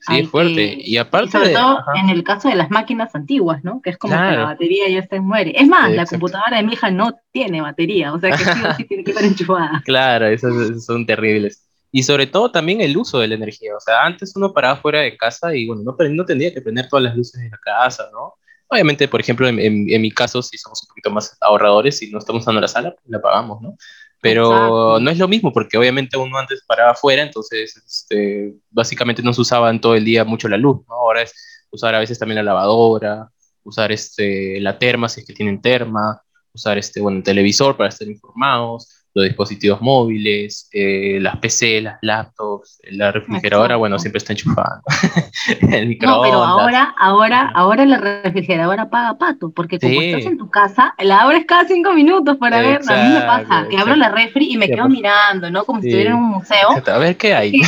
Sí, 0.00 0.20
es 0.20 0.28
fuerte. 0.28 0.78
y 0.80 0.96
aparte. 0.96 1.32
sobre 1.32 1.52
todo 1.52 1.80
en 1.94 2.08
el 2.08 2.22
caso 2.22 2.48
de 2.48 2.54
las 2.54 2.70
máquinas 2.70 3.14
antiguas, 3.14 3.64
¿no? 3.64 3.80
Que 3.82 3.90
es 3.90 3.98
como 3.98 4.14
que 4.14 4.36
la 4.36 4.44
batería 4.44 4.88
ya 4.88 5.00
está 5.00 5.20
muere. 5.20 5.52
Es 5.56 5.66
más, 5.66 5.90
la 5.90 6.06
computadora 6.06 6.56
de 6.58 6.62
mi 6.62 6.74
hija 6.74 6.90
no 6.90 7.18
tiene 7.32 7.60
batería, 7.60 8.12
o 8.12 8.20
sea 8.20 8.30
que 8.30 8.44
sí 8.44 8.60
o 8.64 8.74
sí 8.74 8.84
tiene 8.84 9.04
que 9.04 9.10
estar 9.10 9.24
enchufada. 9.26 9.82
Claro, 9.84 10.26
esos, 10.26 10.84
son 10.84 11.04
terribles. 11.04 11.64
Y 11.90 12.02
sobre 12.02 12.26
todo 12.26 12.50
también 12.50 12.80
el 12.80 12.96
uso 12.96 13.18
de 13.18 13.28
la 13.28 13.34
energía. 13.34 13.76
O 13.76 13.80
sea, 13.80 14.04
antes 14.04 14.34
uno 14.36 14.52
paraba 14.52 14.76
fuera 14.76 15.00
de 15.00 15.16
casa 15.16 15.54
y 15.54 15.66
bueno, 15.66 15.82
no, 15.82 15.96
no 16.10 16.24
tendría 16.24 16.52
que 16.52 16.60
prender 16.60 16.88
todas 16.88 17.04
las 17.04 17.16
luces 17.16 17.40
de 17.40 17.48
la 17.48 17.58
casa, 17.58 18.08
¿no? 18.12 18.34
Obviamente, 18.70 19.08
por 19.08 19.20
ejemplo, 19.20 19.48
en, 19.48 19.58
en, 19.58 20.02
mi 20.02 20.10
caso, 20.10 20.42
si 20.42 20.58
somos 20.58 20.82
un 20.82 20.88
poquito 20.88 21.10
más 21.10 21.36
ahorradores 21.40 22.02
y 22.02 22.10
no 22.10 22.18
estamos 22.18 22.42
usando 22.42 22.60
la 22.60 22.68
sala, 22.68 22.94
la 23.06 23.16
apagamos, 23.16 23.62
¿no? 23.62 23.76
Pero 24.20 24.98
no 25.00 25.10
es 25.10 25.18
lo 25.18 25.28
mismo 25.28 25.52
porque 25.52 25.78
obviamente 25.78 26.16
uno 26.16 26.38
antes 26.38 26.64
paraba 26.66 26.90
afuera, 26.90 27.22
entonces 27.22 27.76
este, 27.76 28.54
básicamente 28.70 29.22
no 29.22 29.32
se 29.32 29.42
usaba 29.42 29.70
en 29.70 29.80
todo 29.80 29.94
el 29.94 30.04
día 30.04 30.24
mucho 30.24 30.48
la 30.48 30.56
luz, 30.56 30.80
¿no? 30.88 30.94
Ahora 30.94 31.22
es 31.22 31.32
usar 31.70 31.94
a 31.94 32.00
veces 32.00 32.18
también 32.18 32.36
la 32.36 32.42
lavadora, 32.42 33.30
usar 33.62 33.92
este, 33.92 34.60
la 34.60 34.78
terma 34.78 35.08
si 35.08 35.20
es 35.20 35.26
que 35.26 35.34
tienen 35.34 35.60
terma, 35.60 36.20
usar 36.52 36.78
este, 36.78 37.00
bueno, 37.00 37.18
el 37.18 37.24
televisor 37.24 37.76
para 37.76 37.90
estar 37.90 38.08
informados, 38.08 38.88
los 39.18 39.28
dispositivos 39.28 39.80
móviles, 39.80 40.68
eh, 40.72 41.18
las 41.20 41.36
PC, 41.38 41.80
las 41.80 41.98
laptops, 42.02 42.80
la 42.90 43.12
refrigeradora, 43.12 43.76
bueno, 43.76 43.98
siempre 43.98 44.18
está 44.18 44.32
enchufada. 44.32 44.82
el 45.60 45.98
No, 45.98 46.22
pero 46.22 46.44
ahora, 46.44 46.94
ahora, 46.98 47.50
ahora 47.54 47.84
la 47.84 47.98
refrigeradora 47.98 48.88
paga 48.88 49.18
pato, 49.18 49.50
porque 49.50 49.78
como 49.78 50.00
estás 50.00 50.26
en 50.26 50.38
tu 50.38 50.48
casa, 50.50 50.94
la 50.98 51.22
abres 51.22 51.44
cada 51.46 51.66
cinco 51.66 51.92
minutos 51.92 52.36
para 52.36 52.60
ver, 52.60 52.80
a 52.88 53.04
mí 53.04 53.14
me 53.14 53.20
pasa, 53.22 53.66
que 53.68 53.76
abro 53.76 53.96
la 53.96 54.08
refri 54.10 54.52
y 54.52 54.56
me 54.56 54.68
quedo 54.68 54.88
mirando, 54.88 55.50
¿no? 55.50 55.64
Como 55.64 55.80
si 55.80 55.88
estuviera 55.88 56.10
en 56.10 56.16
un 56.16 56.28
museo. 56.28 56.68
A 56.86 56.98
ver 56.98 57.16
qué 57.16 57.34
hay. 57.34 57.52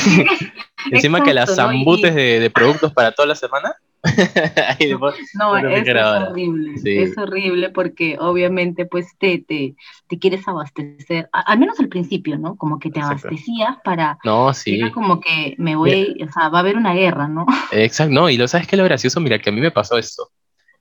Encima 0.91 1.23
que 1.23 1.35
las 1.35 1.55
zambutes 1.55 2.15
de, 2.15 2.41
de 2.41 2.51
productos 2.51 2.93
para 2.93 3.13
toda 3.13 3.29
la 3.29 3.35
semana. 3.35 3.75
no, 5.39 5.57
es 5.57 5.89
horrible, 5.89 6.75
es 6.85 7.19
horrible 7.19 7.71
porque 7.71 8.17
obviamente 8.19 8.87
pues 8.87 9.07
te, 9.19 9.39
te, 9.39 9.75
te 10.09 10.19
quieres 10.19 10.47
abastecer, 10.49 11.29
al 11.33 11.59
menos 11.59 11.79
al 11.81 11.89
principio, 11.89 12.39
¿no? 12.39 12.57
Como 12.57 12.79
que 12.79 12.91
te 12.91 13.01
abastecías 13.01 13.77
para... 13.85 14.19
No, 14.25 14.55
sí. 14.55 14.79
Era 14.79 14.91
como 14.91 15.21
que 15.21 15.55
me 15.59 15.77
voy, 15.77 16.17
o 16.23 16.33
sea, 16.33 16.49
va 16.49 16.59
a 16.59 16.61
haber 16.61 16.77
una 16.77 16.95
guerra, 16.95 17.29
¿no? 17.29 17.47
Exacto, 17.73 18.13
no, 18.13 18.31
y 18.31 18.37
lo 18.37 18.49
sabes 18.49 18.67
que 18.67 18.77
lo 18.77 18.85
gracioso, 18.85 19.21
mira, 19.21 19.39
que 19.39 19.51
a 19.51 19.53
mí 19.53 19.61
me 19.61 19.71
pasó 19.71 19.99
esto. 19.99 20.31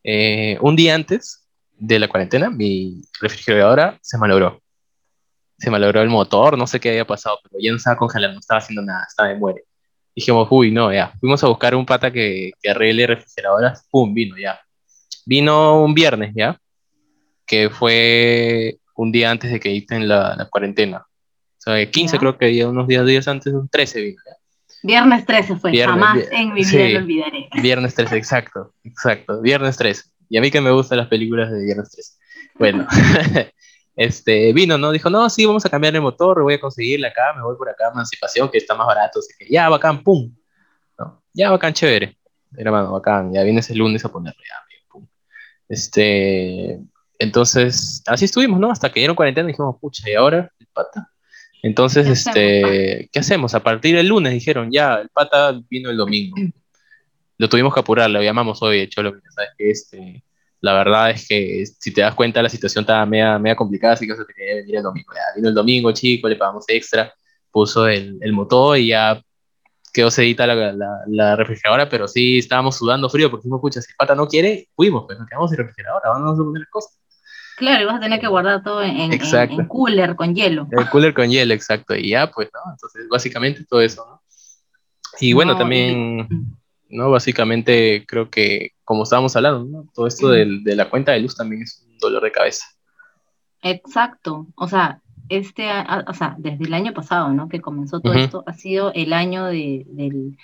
Eh, 0.04 0.58
un 0.62 0.76
día 0.76 0.96
antes 0.96 1.46
de 1.78 2.00
la 2.00 2.08
cuarentena, 2.08 2.50
mi 2.50 3.02
refrigeradora 3.22 3.98
se 4.02 4.18
malogró. 4.18 4.62
Se 5.58 5.70
malogró 5.70 6.02
el 6.02 6.10
motor, 6.10 6.58
no 6.58 6.68
sé 6.68 6.80
qué 6.80 6.92
había 6.92 7.06
pasado, 7.06 7.38
pero 7.44 7.56
ya 7.62 7.72
no 7.72 7.78
estaba 7.78 7.98
congelando, 7.98 8.36
no 8.36 8.40
estaba 8.40 8.60
haciendo 8.60 8.82
nada, 8.82 9.06
estaba 9.10 9.28
de 9.30 9.36
muere 9.36 9.66
dijimos, 10.20 10.48
uy, 10.52 10.72
no, 10.72 10.94
ya. 10.94 11.14
Fuimos 11.20 11.44
a 11.44 11.48
buscar 11.48 11.76
un 11.76 11.86
pata 11.86 12.12
que, 12.12 12.52
que 12.62 12.70
arregle 12.70 13.08
refrigeradoras, 13.08 13.88
pum, 13.90 14.14
vino, 14.14 14.38
ya. 14.38 14.60
Vino 15.26 15.84
un 15.84 15.94
viernes, 15.94 16.34
ya. 16.36 16.60
Que 17.46 17.70
fue 17.70 18.78
un 18.96 19.12
día 19.12 19.32
antes 19.32 19.52
de 19.52 19.60
que 19.60 19.70
dicten 19.70 20.08
la, 20.08 20.36
la 20.36 20.46
cuarentena. 20.46 20.98
O 21.00 21.62
sea, 21.62 21.90
15 21.90 22.18
creo 22.18 22.38
que 22.38 22.46
había 22.46 22.70
unos 22.70 22.88
días, 22.88 23.06
días 23.06 23.28
antes, 23.28 23.54
un 23.54 23.68
13 23.68 24.02
vino, 24.02 24.22
ya. 24.26 24.40
Viernes 24.82 25.26
13 25.26 25.56
fue, 25.58 25.78
jamás 25.78 26.20
en 26.32 26.54
mi 26.54 26.64
vida 26.64 26.90
lo 26.90 27.00
olvidaré. 27.00 27.50
Viernes 27.62 27.96
13, 27.96 28.16
exacto, 28.16 28.74
exacto, 28.84 29.42
viernes 29.42 29.76
13. 29.76 30.04
Y 30.30 30.38
a 30.38 30.42
mí 30.42 30.52
que 30.52 30.62
me 30.62 30.72
gustan 30.72 31.00
las 31.00 31.08
películas 31.08 31.52
de 31.52 31.66
viernes 31.66 31.92
13. 31.92 32.14
Bueno, 32.56 32.88
este, 34.00 34.54
vino, 34.54 34.78
¿no? 34.78 34.94
Dijo, 34.94 35.10
no, 35.10 35.30
sí, 35.30 35.46
vamos 35.46 35.66
a 35.66 35.70
cambiar 35.70 35.94
el 35.94 36.02
motor, 36.02 36.42
voy 36.42 36.54
a 36.54 36.60
conseguirle 36.62 37.08
acá, 37.08 37.34
me 37.36 37.42
voy 37.42 37.58
por 37.58 37.68
acá, 37.68 37.90
emancipación, 37.92 38.50
que 38.50 38.58
está 38.58 38.74
más 38.74 38.88
barato, 38.88 39.20
así 39.20 39.34
que 39.38 39.52
ya, 39.52 39.68
bacán, 39.68 40.02
pum, 40.02 40.34
¿no? 40.98 41.22
Ya, 41.34 41.52
bacán, 41.52 41.74
chévere, 41.74 42.18
hermano, 42.56 42.94
bacán, 42.94 43.34
ya 43.34 43.44
vienes 43.44 43.70
el 43.72 43.80
lunes 43.80 44.06
a 44.06 44.10
ponerle, 44.10 44.42
ya, 44.48 44.56
pum. 44.88 45.06
Este, 45.68 46.80
entonces, 47.20 48.02
así 48.08 48.24
estuvimos, 48.24 48.58
¿no? 48.58 48.72
Hasta 48.72 48.90
que 48.90 49.02
dieron 49.02 49.18
cuarentena 49.18 49.50
y 49.50 49.52
dijimos, 49.52 49.76
pucha, 49.82 50.10
¿y 50.10 50.14
ahora 50.14 50.50
el 50.58 50.68
pata? 50.68 51.12
Entonces, 51.62 52.06
¿Qué 52.06 52.14
este, 52.14 52.64
hacemos, 52.64 53.10
¿qué 53.12 53.20
hacemos? 53.20 53.54
A 53.54 53.60
partir 53.64 53.98
del 53.98 54.08
lunes 54.08 54.32
dijeron, 54.32 54.70
ya, 54.72 54.96
el 54.96 55.10
pata 55.10 55.60
vino 55.70 55.90
el 55.90 55.98
domingo. 55.98 56.38
Lo 57.38 57.50
tuvimos 57.50 57.74
que 57.74 57.82
apurar, 57.82 58.10
lo 58.10 58.24
llamamos 58.24 58.62
hoy, 58.62 58.80
hecho 58.80 59.04
lo 59.04 59.12
que 59.12 59.20
sabes 59.30 59.50
que 59.58 59.70
este 59.70 60.24
la 60.62 60.74
verdad 60.74 61.12
es 61.12 61.28
que 61.28 61.66
si 61.66 61.94
te 61.94 62.02
das 62.02 62.16
cuenta 62.16 62.42
la 62.42 62.50
situación 62.50 62.84
estaba 62.84 63.06
media, 63.06 63.40
media 63.40 63.56
complicada, 63.56 63.94
así 63.94 64.06
que 64.06 64.16
se 64.16 64.26
te 64.26 64.34
quería 64.34 64.56
venir 64.56 64.76
el 64.78 64.84
domingo. 64.84 65.14
Ya, 65.14 65.36
vino 65.36 65.50
el 65.50 65.56
domingo, 65.56 65.92
chico, 65.92 66.28
le 66.28 66.36
pagamos 66.36 66.66
extra, 66.68 67.14
puso 67.52 67.88
el, 67.88 68.18
el 68.22 68.34
motor 68.34 68.78
y 68.78 68.88
ya 68.88 69.22
quedó 69.94 70.12
sedita 70.12 70.46
la, 70.46 70.56
la, 70.74 71.00
la, 71.08 71.36
refrigeradora, 71.36 71.90
pero 71.90 72.08
sí 72.08 72.38
estábamos 72.38 72.78
sudando 72.78 73.10
frío 73.10 73.30
porque 73.30 73.44
dijimos, 73.44 73.62
pucha, 73.62 73.82
si 73.82 73.94
pata 73.94 74.14
no 74.16 74.28
quiere, 74.28 74.68
fuimos, 74.76 75.06
pues 75.06 75.18
nos 75.18 75.28
quedamos 75.28 75.50
sin 75.50 75.58
refrigeradora, 75.58 76.10
vamos 76.10 76.40
a 76.40 76.44
poner 76.44 76.68
cosas. 76.70 77.00
Claro, 77.58 77.84
y 77.84 77.86
vas 77.86 77.98
a 77.98 78.00
tener 78.00 78.20
que 78.22 78.28
guardar 78.28 78.64
todo 78.64 78.82
en, 78.82 79.12
en, 79.12 79.68
cooler 79.68 80.16
con 80.16 80.34
hielo. 80.34 80.68
El 80.72 80.90
cooler 80.90 81.14
con 81.14 81.30
hielo, 81.30 81.54
exacto. 81.54 81.94
Y 81.94 82.12
ya, 82.12 82.32
pues, 82.32 82.50
¿no? 82.54 82.72
Entonces, 82.72 83.06
básicamente 83.10 83.66
todo 83.66 83.82
eso, 83.82 84.06
¿no? 84.10 84.22
Y 85.20 85.34
bueno, 85.34 85.58
también, 85.58 86.26
¿no? 86.88 87.12
Básicamente 87.12 88.06
creo 88.08 88.30
que 88.30 88.72
como 88.90 89.04
estábamos 89.04 89.36
hablando, 89.36 89.66
¿no? 89.66 89.86
Todo 89.94 90.08
esto 90.08 90.30
de, 90.30 90.62
de, 90.64 90.76
la 90.76 90.90
cuenta 90.90 91.12
de 91.12 91.20
luz 91.20 91.36
también 91.36 91.62
es 91.62 91.86
un 91.88 91.96
dolor 92.00 92.24
de 92.24 92.32
cabeza. 92.32 92.66
Exacto, 93.62 94.48
o 94.56 94.68
sea, 94.68 95.00
este, 95.30 95.70
o 96.08 96.14
sea, 96.16 96.34
desde 96.40 96.66
el 96.66 96.74
año 96.74 96.92
pasado, 96.92 97.30
¿no? 97.30 97.50
Que 97.50 97.62
comenzó 97.62 98.00
todo 98.00 98.14
esto, 98.14 98.44
ha 98.48 98.54
sido 98.54 98.92
el 98.96 99.14
año 99.14 99.46
de, 99.46 99.86
del, 99.90 100.40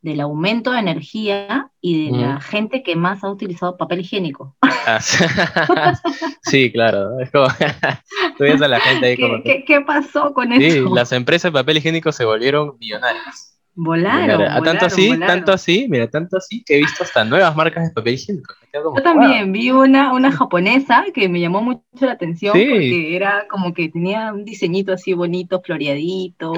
del, 0.00 0.20
aumento 0.22 0.72
de 0.72 0.78
energía 0.78 1.70
y 1.82 2.06
de 2.06 2.16
la 2.16 2.40
gente 2.40 2.82
que 2.82 2.96
más 2.96 3.22
ha 3.22 3.28
utilizado 3.28 3.76
papel 3.76 4.00
higiénico. 4.00 4.56
Ah, 4.62 5.00
sí, 6.44 6.72
claro, 6.72 7.20
es 7.20 7.30
como, 7.30 7.48
tú 8.38 8.44
ves 8.44 8.62
a 8.62 8.68
la 8.68 8.80
gente 8.80 9.06
ahí 9.06 9.16
como... 9.18 9.42
¿Qué, 9.42 9.66
¿qué 9.66 9.82
pasó 9.82 10.32
con 10.32 10.50
sí, 10.50 10.64
eso? 10.64 10.94
las 10.94 11.12
empresas 11.12 11.52
de 11.52 11.58
papel 11.58 11.76
higiénico 11.76 12.10
se 12.10 12.24
volvieron 12.24 12.78
millonarias. 12.80 13.55
Volaron, 13.78 14.40
a 14.42 14.62
tanto 14.62 14.86
así, 14.86 15.18
tanto 15.20 15.52
así, 15.52 15.86
mira, 15.90 16.08
tanto 16.08 16.38
así 16.38 16.64
que 16.64 16.76
he 16.76 16.78
visto 16.78 17.04
hasta 17.04 17.26
nuevas 17.26 17.54
marcas 17.54 17.86
de 17.86 17.92
papel 17.92 18.14
higiénico. 18.14 18.54
Yo 18.72 19.02
también 19.02 19.52
vi 19.52 19.70
una, 19.70 20.14
una 20.14 20.32
japonesa 20.32 21.04
que 21.12 21.28
me 21.28 21.40
llamó 21.40 21.60
mucho 21.60 21.82
la 22.00 22.12
atención 22.12 22.52
porque 22.52 23.14
era 23.14 23.46
como 23.50 23.74
que 23.74 23.90
tenía 23.90 24.32
un 24.32 24.46
diseñito 24.46 24.94
así 24.94 25.12
bonito, 25.12 25.60
floreadito, 25.62 26.54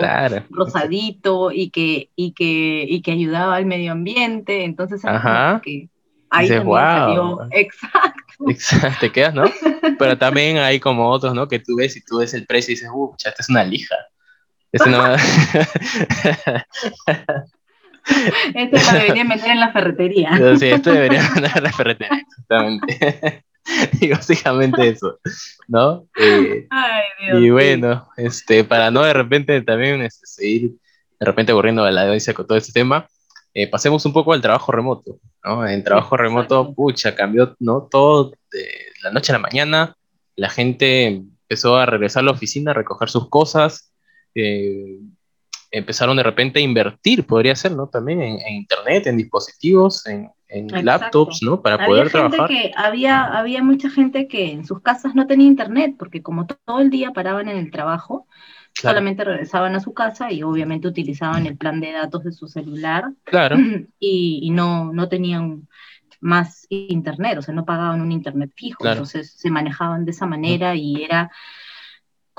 rosadito 0.50 1.50
y 1.50 1.70
que, 1.70 2.10
y 2.14 2.32
que, 2.32 2.84
y 2.88 3.02
que 3.02 3.10
ayudaba 3.10 3.56
al 3.56 3.66
medio 3.66 3.90
ambiente. 3.90 4.64
Entonces 4.64 5.02
era 5.02 5.60
que 5.64 5.88
ahí 6.30 6.48
también 6.48 6.76
salió. 6.76 7.38
Exacto. 7.50 8.22
Exacto, 8.46 8.98
te 9.00 9.10
quedas, 9.10 9.34
¿no? 9.34 9.44
Pero 9.98 10.16
también 10.16 10.58
hay 10.58 10.78
como 10.78 11.10
otros, 11.10 11.34
¿no? 11.34 11.48
Que 11.48 11.58
tú 11.58 11.74
ves 11.76 11.96
y 11.96 12.04
tú 12.04 12.18
ves 12.18 12.34
el 12.34 12.46
precio 12.46 12.72
y 12.72 12.74
dices, 12.76 12.90
uh, 12.92 13.12
esta 13.18 13.34
es 13.36 13.48
una 13.48 13.64
lija. 13.64 13.96
Este 14.72 14.90
no... 14.90 15.14
este 18.54 18.84
lo 18.84 18.92
debería 18.92 19.24
meter 19.24 19.50
en 19.50 19.60
la 19.60 19.72
ferretería. 19.72 20.56
Sí, 20.58 20.66
este 20.66 20.90
debería 20.90 21.22
meter 21.34 21.56
en 21.56 21.62
la 21.62 21.72
ferretería, 21.72 22.22
exactamente. 22.26 23.44
y 24.00 24.08
básicamente 24.10 24.88
eso, 24.88 25.18
¿no? 25.66 26.06
Eh, 26.18 26.66
Ay, 26.70 27.02
Dios 27.20 27.42
y 27.42 27.50
bueno, 27.50 28.08
este, 28.16 28.64
para 28.64 28.90
no 28.90 29.02
de 29.02 29.12
repente 29.12 29.60
también 29.62 30.02
este, 30.02 30.26
seguir 30.26 30.72
de 31.18 31.26
repente 31.26 31.52
aburriendo 31.52 31.84
a 31.84 31.90
la 31.90 32.02
audiencia 32.02 32.34
con 32.34 32.46
todo 32.46 32.56
este 32.56 32.72
tema, 32.72 33.08
eh, 33.54 33.68
pasemos 33.68 34.04
un 34.06 34.12
poco 34.12 34.32
al 34.32 34.40
trabajo 34.40 34.70
remoto, 34.70 35.18
¿no? 35.44 35.66
En 35.66 35.82
trabajo 35.82 36.16
remoto, 36.16 36.72
pucha, 36.74 37.14
cambió, 37.14 37.56
¿no? 37.58 37.88
Todo 37.90 38.32
de 38.52 38.68
la 39.02 39.10
noche 39.10 39.32
a 39.32 39.36
la 39.36 39.40
mañana, 39.40 39.96
la 40.36 40.48
gente 40.48 41.06
empezó 41.06 41.76
a 41.76 41.86
regresar 41.86 42.22
a 42.22 42.26
la 42.26 42.32
oficina, 42.32 42.70
a 42.70 42.74
recoger 42.74 43.08
sus 43.08 43.28
cosas, 43.28 43.92
eh, 44.34 44.98
empezaron 45.70 46.16
de 46.16 46.22
repente 46.22 46.58
a 46.58 46.62
invertir, 46.62 47.26
podría 47.26 47.54
ser, 47.54 47.72
¿no? 47.72 47.88
También 47.88 48.22
en, 48.22 48.54
internet, 48.54 49.06
en 49.06 49.16
dispositivos, 49.16 50.06
en, 50.06 50.30
laptops, 50.84 51.42
¿no? 51.42 51.60
Para 51.60 51.84
poder 51.84 52.10
trabajar. 52.10 52.48
Que 52.48 52.72
había, 52.74 53.24
había 53.24 53.62
mucha 53.62 53.90
gente 53.90 54.28
que 54.28 54.50
en 54.50 54.64
sus 54.64 54.80
casas 54.80 55.14
no 55.14 55.26
tenía 55.26 55.46
internet, 55.46 55.96
porque 55.98 56.22
como 56.22 56.46
todo 56.46 56.80
el 56.80 56.88
día 56.88 57.10
paraban 57.12 57.48
en 57.48 57.58
el 57.58 57.70
trabajo, 57.70 58.26
solamente 58.72 59.24
regresaban 59.24 59.74
a 59.74 59.80
su 59.80 59.92
casa 59.92 60.32
y 60.32 60.42
obviamente 60.42 60.88
utilizaban 60.88 61.46
el 61.46 61.56
plan 61.56 61.80
de 61.80 61.92
datos 61.92 62.24
de 62.24 62.32
su 62.32 62.48
celular. 62.48 63.04
Claro. 63.24 63.56
Y, 64.00 64.50
no, 64.50 64.92
no 64.92 65.08
tenían 65.08 65.68
más 66.20 66.66
internet, 66.70 67.38
o 67.38 67.42
sea, 67.42 67.54
no 67.54 67.64
pagaban 67.64 68.00
un 68.00 68.10
internet 68.10 68.50
fijo, 68.56 68.86
entonces 68.86 69.32
se 69.32 69.50
manejaban 69.50 70.04
de 70.04 70.10
esa 70.10 70.26
manera 70.26 70.74
y 70.74 71.04
era 71.04 71.30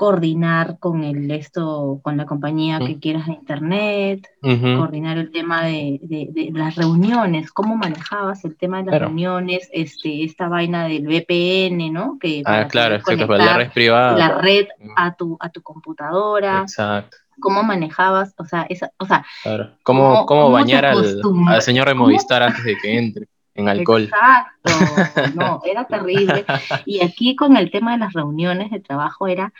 coordinar 0.00 0.78
con 0.78 1.04
el 1.04 1.30
esto, 1.30 2.00
con 2.02 2.16
la 2.16 2.24
compañía 2.24 2.78
que 2.78 2.98
quieras 2.98 3.26
de 3.26 3.34
internet, 3.34 4.26
coordinar 4.40 5.18
el 5.18 5.30
tema 5.30 5.66
de, 5.66 6.00
de, 6.00 6.50
las 6.54 6.76
reuniones, 6.76 7.52
cómo 7.52 7.76
manejabas 7.76 8.42
el 8.46 8.56
tema 8.56 8.82
de 8.82 8.90
las 8.90 8.98
reuniones, 8.98 9.68
este, 9.74 10.24
esta 10.24 10.48
vaina 10.48 10.88
del 10.88 11.06
VPN, 11.06 11.92
¿no? 11.92 12.16
Que 12.18 12.42
ah, 12.46 12.66
claro, 12.66 12.98
la 13.28 13.58
red 13.58 13.72
privada. 13.72 14.16
La 14.16 14.38
red 14.38 14.68
a 14.96 15.14
tu, 15.14 15.36
a 15.38 15.50
tu 15.50 15.60
computadora. 15.60 16.60
Exacto. 16.62 17.18
¿Cómo 17.38 17.62
manejabas? 17.62 18.32
O 18.38 18.46
sea, 18.46 18.62
esa, 18.70 18.90
o 18.96 19.04
sea, 19.04 19.26
claro. 19.42 19.72
¿Cómo, 19.82 20.24
cómo, 20.24 20.50
bañar 20.50 20.86
al, 20.86 21.20
al, 21.46 21.60
señor 21.60 21.88
de 21.88 21.94
Movistar 21.94 22.42
antes 22.42 22.64
de 22.64 22.78
que 22.78 22.96
entre? 22.96 23.26
en 23.54 23.68
alcohol. 23.68 24.04
Exacto, 24.04 25.34
no, 25.34 25.60
era 25.64 25.84
terrible. 25.84 26.46
Y 26.86 27.04
aquí 27.04 27.36
con 27.36 27.56
el 27.56 27.70
tema 27.70 27.92
de 27.92 27.98
las 27.98 28.14
reuniones 28.14 28.70
de 28.70 28.80
trabajo 28.80 29.26
era 29.26 29.52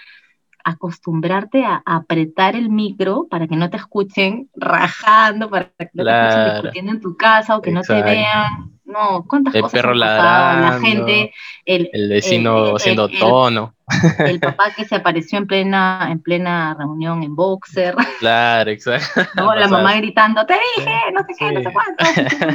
acostumbrarte 0.65 1.65
a 1.65 1.83
apretar 1.85 2.57
el 2.57 2.71
micro 2.71 3.27
para 3.31 3.47
que 3.47 3.57
no 3.57 3.71
te 3.71 3.77
escuchen 3.77 4.49
rajando, 4.55 5.51
para 5.51 5.71
que 5.77 5.91
no 5.95 6.05
te 6.05 6.11
escuchen 6.11 6.55
discutiendo 6.55 6.93
en 6.93 7.01
tu 7.01 7.17
casa 7.17 7.57
o 7.57 7.63
que 7.63 7.71
no 7.71 7.83
te 7.83 8.03
vean. 8.03 8.71
No, 8.85 9.25
¿cuántas 9.29 9.55
el 9.55 9.63
cosas? 9.63 9.81
Perro 9.81 9.95
ladrando, 9.95 10.67
la 10.69 10.81
gente, 10.81 11.33
el, 11.65 12.09
vecino 12.09 12.77
siendo 12.79 13.09
tono. 13.09 13.75
El, 14.19 14.41
papá 14.41 14.73
que 14.77 14.85
se 14.85 14.97
apareció 14.97 15.39
en 15.39 15.47
plena, 15.47 16.09
en 16.11 16.21
plena 16.21 16.75
reunión 16.77 17.23
en 17.23 17.37
boxer. 17.37 17.95
Claro, 18.19 18.71
exacto. 18.71 19.23
la 19.57 19.69
mamá 19.69 19.95
gritando, 19.95 20.45
te 20.45 20.55
dije, 20.77 20.97
no 21.15 21.21
sé 21.21 21.35
qué, 21.39 21.53
no 21.53 21.63
sé 21.63 21.73
cuánto, 21.73 22.05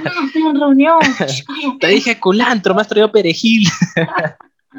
no, 0.04 0.26
estoy 0.28 0.41
en 0.41 0.60
reunión. 0.60 1.00
te 1.80 1.88
dije 1.88 2.20
culantro, 2.20 2.76
me 2.76 2.82
has 2.82 2.88
traído 2.89 3.12
perejil. 3.12 3.70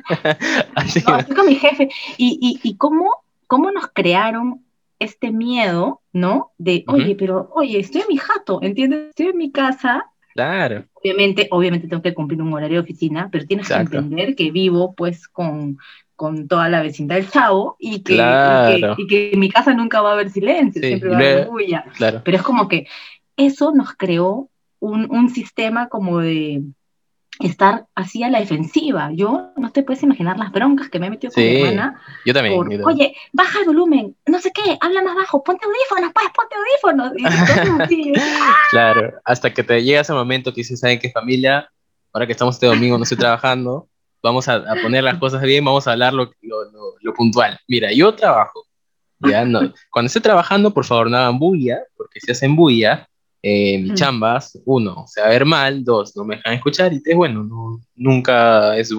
así, 0.75 1.03
con 1.03 1.47
mi 1.47 1.57
jefe. 1.57 1.89
Y, 2.17 2.39
y, 2.41 2.69
y 2.69 2.77
cómo, 2.77 3.11
cómo 3.47 3.71
nos 3.71 3.89
crearon 3.89 4.63
este 4.99 5.31
miedo, 5.31 6.01
¿no? 6.13 6.53
De, 6.59 6.85
oye, 6.89 7.15
pero, 7.17 7.51
oye, 7.55 7.79
estoy 7.79 8.03
en 8.03 8.09
mi 8.09 8.17
jato, 8.17 8.61
¿entiendes? 8.63 9.11
Estoy 9.11 9.27
en 9.27 9.37
mi 9.37 9.51
casa. 9.51 10.07
Claro. 10.35 10.85
Obviamente, 10.95 11.49
obviamente 11.51 11.89
tengo 11.89 12.03
que 12.03 12.15
cumplir 12.15 12.41
un 12.43 12.53
horario 12.53 12.79
de 12.79 12.85
oficina, 12.85 13.29
pero 13.31 13.47
tienes 13.47 13.69
que 13.69 13.75
entender 13.75 14.35
que 14.35 14.51
vivo, 14.51 14.95
pues, 14.95 15.29
con, 15.29 15.79
con 16.15 16.49
toda 16.49 16.69
la 16.69 16.83
vecindad 16.83 17.17
del 17.17 17.31
chavo 17.31 17.77
y 17.79 18.03
que, 18.03 18.15
y, 18.15 19.07
que, 19.07 19.33
en 19.33 19.41
mi 19.41 19.51
casa 19.51 19.75
nunca 19.75 20.01
va 20.01 20.11
a 20.11 20.13
haber 20.15 20.31
silencio, 20.31 20.81
siempre 20.81 21.11
va 21.11 21.17
a 21.17 21.19
haber 21.19 21.47
bulla. 21.49 21.85
Claro. 21.97 22.23
Pero 22.25 22.37
es 22.39 22.43
como 22.43 22.69
que 22.69 22.87
eso 23.37 23.73
nos 23.73 23.95
creó 23.95 24.49
un, 24.81 25.11
un 25.11 25.29
sistema 25.29 25.89
como 25.89 26.19
de, 26.19 26.63
estar 27.41 27.87
así 27.95 28.23
a 28.23 28.31
la 28.31 28.41
defensiva. 28.41 29.11
Yo 29.13 29.53
no 29.57 29.71
te 29.71 29.83
puedes 29.83 30.03
imaginar 30.03 30.39
las 30.39 30.53
broncas 30.53 30.89
que 30.89 30.99
me 30.99 31.07
he 31.07 31.11
metido 31.11 31.33
con 31.33 31.43
mi 31.43 31.61
hermana. 31.61 32.01
Yo 32.25 32.33
también, 32.33 32.83
Oye, 32.85 33.15
baja 33.33 33.61
el 33.61 33.67
volumen, 33.67 34.17
no 34.27 34.41
sé 34.41 34.53
qué, 34.53 34.79
habla 34.81 35.03
más 35.03 35.17
bajo, 35.17 35.43
ponte 35.43 35.65
audífonos, 35.65 36.13
pues, 36.13 36.27
ponte 36.35 36.57
audífonos. 36.57 38.23
claro, 38.71 39.15
hasta 39.25 39.53
que 39.53 39.63
te 39.63 39.83
llega 39.83 40.01
ese 40.01 40.13
momento 40.13 40.53
que 40.53 40.61
dices, 40.61 40.81
¿saben 40.81 40.99
qué 40.99 41.11
familia? 41.11 41.71
Ahora 42.13 42.27
que 42.27 42.33
estamos 42.33 42.57
este 42.57 42.67
domingo, 42.67 42.97
no 42.97 43.03
estoy 43.03 43.19
trabajando, 43.19 43.89
vamos 44.23 44.49
a, 44.49 44.65
poner 44.83 45.05
las 45.05 45.19
cosas 45.19 45.43
bien, 45.43 45.65
vamos 45.65 45.87
a 45.87 45.93
hablar 45.93 46.15
lo, 46.15 46.31
lo, 46.43 47.15
puntual. 47.15 47.59
Mira, 47.69 47.93
yo 47.93 48.15
trabajo. 48.15 48.65
Ya 49.21 49.45
no. 49.45 49.73
Cuando 49.91 50.09
esté 50.09 50.21
trabajando, 50.21 50.75
por 50.75 50.85
favor, 50.85 51.11
no 51.11 51.17
hagan 51.17 51.39
bulla, 51.39 51.79
porque 51.97 52.21
si 52.21 52.33
hacen 52.33 52.55
bulla, 52.55 53.09
eh, 53.49 53.79
mis 53.79 53.95
chambas, 53.95 54.59
uno, 54.65 55.05
se 55.07 55.21
va 55.21 55.29
a 55.29 55.31
ver 55.31 55.45
mal, 55.45 55.85
dos, 55.85 56.17
no 56.17 56.25
me 56.25 56.35
dejan 56.35 56.55
escuchar, 56.55 56.93
y 56.93 57.01
tres, 57.01 57.15
bueno, 57.15 57.45
no, 57.45 57.81
nunca 57.95 58.77
es, 58.77 58.93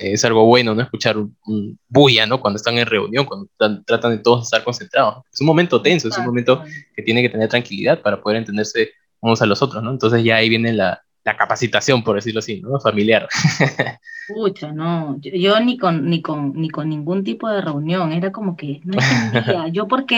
es 0.00 0.24
algo 0.24 0.46
bueno, 0.46 0.74
¿no? 0.74 0.80
Escuchar 0.80 1.18
un, 1.18 1.78
bulla, 1.90 2.24
¿no? 2.24 2.40
Cuando 2.40 2.56
están 2.56 2.78
en 2.78 2.86
reunión, 2.86 3.26
cuando 3.26 3.48
tratan 3.84 4.12
de 4.12 4.18
todos 4.18 4.44
estar 4.44 4.64
concentrados. 4.64 5.22
Es 5.30 5.42
un 5.42 5.46
momento 5.46 5.82
tenso, 5.82 6.08
es 6.08 6.16
un 6.16 6.24
momento 6.24 6.64
que 6.96 7.02
tiene 7.02 7.20
que 7.20 7.28
tener 7.28 7.50
tranquilidad 7.50 8.00
para 8.00 8.22
poder 8.22 8.38
entenderse 8.38 8.92
unos 9.20 9.42
a 9.42 9.46
los 9.46 9.60
otros, 9.60 9.82
¿no? 9.82 9.90
Entonces 9.90 10.24
ya 10.24 10.36
ahí 10.36 10.48
viene 10.48 10.72
la, 10.72 11.02
la 11.22 11.36
capacitación, 11.36 12.02
por 12.02 12.16
decirlo 12.16 12.38
así, 12.38 12.62
¿no? 12.62 12.80
Familiar. 12.80 13.28
Pucha, 14.34 14.72
no, 14.72 15.18
yo, 15.20 15.60
ni, 15.60 15.76
con, 15.76 16.08
ni, 16.08 16.22
con, 16.22 16.54
ni 16.54 16.70
con 16.70 16.88
ningún 16.88 17.24
tipo 17.24 17.46
de 17.50 17.60
reunión, 17.60 18.10
era 18.12 18.32
como 18.32 18.56
que 18.56 18.80
no 18.84 18.96
entendía, 18.98 19.68
yo 19.70 19.86
porque, 19.86 20.16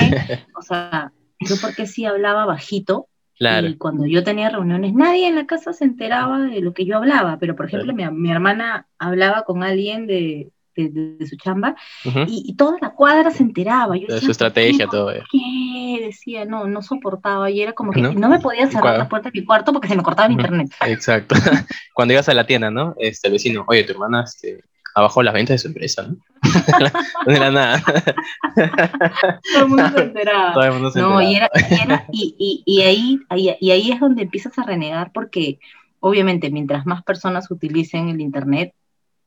o 0.57 0.63
sea, 0.63 1.11
yo 1.41 1.57
porque 1.61 1.89
sí 1.89 2.05
hablaba 2.05 2.47
bajito, 2.47 3.09
y 3.39 3.77
cuando 3.77 4.07
yo 4.07 4.23
tenía 4.23 4.51
reuniones, 4.51 4.95
nadie 4.95 5.27
en 5.27 5.35
la 5.35 5.47
casa 5.47 5.73
se 5.73 5.85
enteraba 5.85 6.39
de 6.39 6.61
lo 6.61 6.73
que 6.73 6.85
yo 6.85 6.97
hablaba, 6.97 7.39
pero 7.39 7.57
por 7.57 7.67
ejemplo, 7.67 7.93
mi, 7.93 8.31
hermana 8.31 8.87
hablaba 8.99 9.43
con 9.43 9.63
alguien 9.63 10.07
de, 10.07 10.53
de, 10.77 11.27
su 11.27 11.37
chamba 11.37 11.75
y, 12.27 12.55
toda 12.57 12.79
la 12.81 12.91
cuadra 12.91 13.31
se 13.31 13.43
enteraba. 13.43 13.95
de 13.95 14.21
su 14.21 14.31
estrategia, 14.31 14.87
todo. 14.87 15.13
¿Qué? 15.31 16.01
Decía, 16.01 16.45
no, 16.45 16.67
no 16.67 16.83
soportaba 16.83 17.51
y 17.51 17.63
era 17.63 17.73
como 17.73 17.93
que 17.93 18.03
¿No? 18.03 18.29
me 18.29 18.39
podía 18.39 18.69
cerrar 18.69 18.99
la 18.99 19.09
puerta 19.09 19.31
de 19.31 19.41
mi 19.41 19.47
cuarto 19.47 19.73
porque 19.73 19.89
se 19.89 19.97
me 19.97 20.03
cortaba 20.03 20.27
el 20.27 20.33
internet. 20.33 20.73
Exacto. 20.87 21.35
cuando 21.95 22.15
ibas 22.15 22.29
a 22.29 22.35
la 22.35 22.47
tienda, 22.47 22.71
¿no? 22.71 22.95
Este, 22.99 23.29
el 23.29 23.33
vecino, 23.33 23.65
oye, 23.67 23.85
tu 23.85 23.93
hermana 23.93 24.25
este, 24.25 24.63
abajo 24.95 25.23
las 25.23 25.35
ventas 25.35 25.55
de 25.55 25.59
su 25.59 25.69
empresa, 25.69 26.03
¿no? 26.03 26.17
no 27.27 27.33
era 27.35 27.51
nada. 27.51 27.83
Todo 29.53 29.65
el 29.65 29.69
mundo 29.69 29.89
se 29.95 30.03
enteraba. 30.03 30.53
Todo 30.53 30.65
el 30.65 30.73
mundo 30.73 30.91
se 30.91 31.01
no, 31.01 31.23
Y, 31.23 31.37
era, 31.37 31.51
y, 32.13 32.35
y, 32.39 32.63
y, 32.65 32.83
ahí, 32.83 33.21
ahí, 33.29 33.57
y 33.61 33.71
ahí 33.71 33.91
es 33.91 34.01
donde 34.01 34.23
empiezas 34.23 34.59
a 34.59 34.63
renegar 34.63 35.11
porque 35.13 35.59
obviamente 36.01 36.51
mientras 36.51 36.87
más 36.87 37.03
personas 37.03 37.51
utilicen 37.51 38.09
el 38.09 38.21
Internet, 38.21 38.75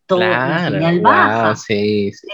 todo 0.05 0.19
la 0.19 0.69
señal 0.69 1.01
baja. 1.01 1.55
sí, 1.55 2.11
sí. 2.13 2.27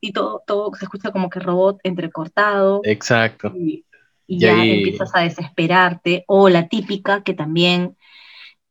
y 0.00 0.12
todo, 0.12 0.42
todo 0.46 0.74
se 0.74 0.84
escucha 0.84 1.12
como 1.12 1.30
que 1.30 1.38
robot 1.38 1.78
entrecortado. 1.84 2.80
Exacto. 2.84 3.52
Y, 3.56 3.84
ya 4.26 4.52
empiezas 4.52 5.14
a 5.14 5.20
desesperarte. 5.20 6.24
O 6.26 6.48
la 6.48 6.68
típica 6.68 7.22
que 7.22 7.34
también 7.34 7.96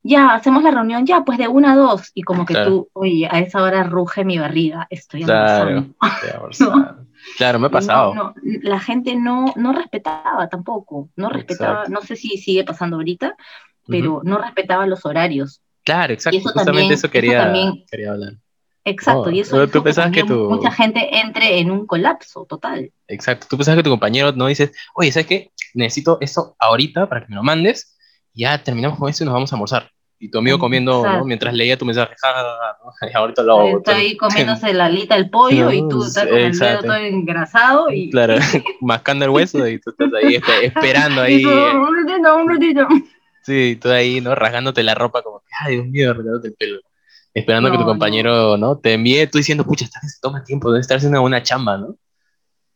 ya, 0.03 0.33
hacemos 0.33 0.63
la 0.63 0.71
reunión, 0.71 1.05
ya, 1.05 1.23
pues 1.23 1.37
de 1.37 1.47
una 1.47 1.73
a 1.73 1.75
dos, 1.75 2.11
y 2.13 2.23
como 2.23 2.45
que 2.45 2.55
tú, 2.55 2.89
oye, 2.93 3.27
a 3.29 3.39
esa 3.39 3.61
hora 3.61 3.83
ruge 3.83 4.25
mi 4.25 4.37
barriga, 4.37 4.87
estoy 4.89 5.23
claro, 5.23 5.85
Claro, 7.37 7.59
me 7.59 7.67
ha 7.67 7.69
pasado. 7.69 8.33
la 8.41 8.79
gente 8.79 9.15
no, 9.15 9.53
no 9.55 9.73
respetaba 9.73 10.49
tampoco, 10.49 11.09
no 11.15 11.29
respetaba, 11.29 11.85
no 11.87 12.01
sé 12.01 12.15
si 12.15 12.37
sigue 12.37 12.63
pasando 12.63 12.95
ahorita, 12.95 13.35
pero 13.87 14.21
no 14.23 14.39
respetaba 14.39 14.87
los 14.87 15.05
horarios. 15.05 15.61
Claro, 15.83 16.13
exacto, 16.13 16.39
justamente 16.41 16.95
eso 16.95 17.09
quería, 17.09 17.51
quería 17.89 18.11
hablar. 18.11 18.33
Exacto, 18.83 19.29
y 19.29 19.41
eso, 19.41 19.67
tú 19.67 19.83
pensabas 19.83 20.11
que 20.11 20.23
mucha 20.23 20.71
gente 20.71 21.19
entre 21.19 21.59
en 21.59 21.69
un 21.69 21.85
colapso 21.85 22.45
total. 22.45 22.91
Exacto, 23.07 23.45
tú 23.47 23.57
pensabas 23.57 23.77
que 23.77 23.83
tu 23.83 23.91
compañero 23.91 24.31
no 24.31 24.47
dices, 24.47 24.71
oye, 24.95 25.11
¿sabes 25.11 25.27
qué? 25.27 25.51
Necesito 25.75 26.17
eso 26.19 26.55
ahorita 26.57 27.07
para 27.07 27.21
que 27.21 27.27
me 27.29 27.35
lo 27.35 27.43
mandes, 27.43 27.95
ya 28.33 28.61
terminamos 28.63 28.97
con 28.97 29.09
eso 29.09 29.23
y 29.23 29.25
nos 29.25 29.33
vamos 29.33 29.51
a 29.51 29.55
almorzar. 29.55 29.91
Y 30.19 30.29
tu 30.29 30.37
amigo 30.37 30.59
comiendo, 30.59 31.03
¿no? 31.03 31.25
Mientras 31.25 31.53
leía 31.53 31.77
tu 31.77 31.85
mensaje, 31.85 32.13
y 33.11 33.15
ahorita 33.15 33.41
lo... 33.41 33.79
Está 33.79 33.95
ahí 33.95 34.15
comiéndose 34.15 34.71
la 34.73 34.85
alita 34.85 35.15
el 35.15 35.29
pollo 35.31 35.71
y 35.71 35.87
tú 35.89 36.03
estás 36.03 36.27
con 36.27 36.37
el 36.37 36.57
dedo 36.57 36.81
todo 36.81 36.95
engrasado 36.95 37.91
y... 37.91 38.11
Claro, 38.11 38.35
mascando 38.81 39.25
el 39.25 39.31
hueso 39.31 39.67
y 39.67 39.79
tú 39.79 39.89
estás 39.89 40.11
ahí 40.13 40.39
esperando 40.61 41.21
ahí. 41.21 41.43
un 41.43 42.07
ratito, 42.07 42.35
un 42.35 42.49
ratito. 42.49 42.87
Sí, 43.43 43.79
tú 43.81 43.89
ahí, 43.89 44.21
¿no? 44.21 44.35
Rasgándote 44.35 44.83
la 44.83 44.93
ropa 44.93 45.23
como 45.23 45.39
que, 45.39 45.47
ay, 45.65 45.75
Dios 45.75 45.87
mío, 45.87 46.11
arreglándote 46.11 46.49
el 46.49 46.53
pelo. 46.53 46.79
Esperando 47.33 47.71
que 47.71 47.77
tu 47.77 47.85
compañero, 47.85 48.57
¿no? 48.57 48.77
Te 48.77 48.93
envíe, 48.93 49.25
tú 49.25 49.37
diciendo, 49.37 49.63
pucha, 49.63 49.85
se 49.87 50.19
toma 50.21 50.43
tiempo, 50.43 50.71
de 50.71 50.81
estar 50.81 50.97
haciendo 50.97 51.21
una 51.21 51.41
chamba, 51.41 51.77
¿no? 51.77 51.95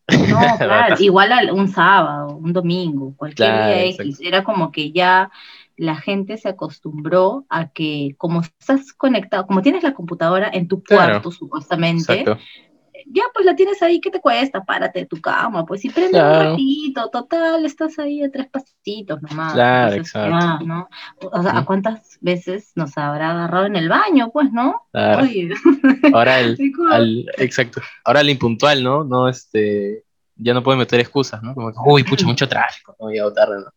No, 0.08 0.40
claro, 0.58 0.96
igual 1.00 1.52
un 1.52 1.68
sábado, 1.68 2.36
un 2.36 2.54
domingo, 2.54 3.14
cualquier 3.16 3.52
día 3.52 3.86
X. 3.86 4.20
Era 4.22 4.44
como 4.44 4.72
que 4.72 4.92
ya 4.92 5.32
la 5.78 5.96
gente 5.96 6.38
se 6.38 6.50
acostumbró 6.50 7.46
a 7.50 7.70
que 7.70 8.16
como 8.18 8.42
estás 8.42 8.94
conectado, 8.94 9.46
como 9.48 9.62
tienes 9.62 9.84
la 9.84 9.94
computadora 9.94 10.50
en 10.54 10.68
tu 10.68 10.84
cuarto 10.84 11.32
supuestamente, 11.32 12.26
ya 13.06 13.24
pues 13.34 13.46
la 13.46 13.56
tienes 13.56 13.82
ahí, 13.82 14.00
¿qué 14.02 14.10
te 14.10 14.20
cuesta? 14.20 14.64
Párate 14.64 15.00
de 15.00 15.06
tu 15.06 15.22
cama, 15.22 15.66
pues 15.66 15.86
y 15.86 15.90
prende 15.90 16.20
un 16.20 16.26
ratito, 16.26 17.10
total, 17.10 17.66
estás 17.66 18.00
ahí 18.00 18.24
a 18.24 18.32
tres 18.32 18.48
pasitos 18.48 19.22
nomás. 19.22 19.54
Claro, 19.54 19.96
exacto. 19.96 20.66
¿no? 20.66 20.90
O 21.32 21.42
sea, 21.42 21.58
¿a 21.58 21.66
cuántas 21.66 22.18
veces 22.22 22.72
nos 22.76 22.98
habrá 22.98 23.32
agarrado 23.32 23.66
en 23.66 23.76
el 23.76 23.90
baño, 23.90 24.32
pues, 24.32 24.52
no? 24.52 24.88
Ahora 26.14 26.40
el, 26.40 26.56
exacto, 27.38 27.82
ahora 28.04 28.22
el 28.22 28.30
impuntual, 28.30 28.84
¿no? 28.84 29.04
No, 29.04 29.30
este, 29.30 30.04
ya 30.36 30.54
no 30.54 30.64
puede 30.64 30.80
meter 30.80 31.00
excusas, 31.00 31.42
¿no? 31.44 31.54
Como 31.54 31.72
uy, 31.86 32.04
pucha, 32.04 32.26
mucho 32.26 32.48
tráfico, 32.48 32.96
no, 33.00 33.08
a 33.08 33.34
tarde, 33.34 33.58
¿no? 33.60 33.72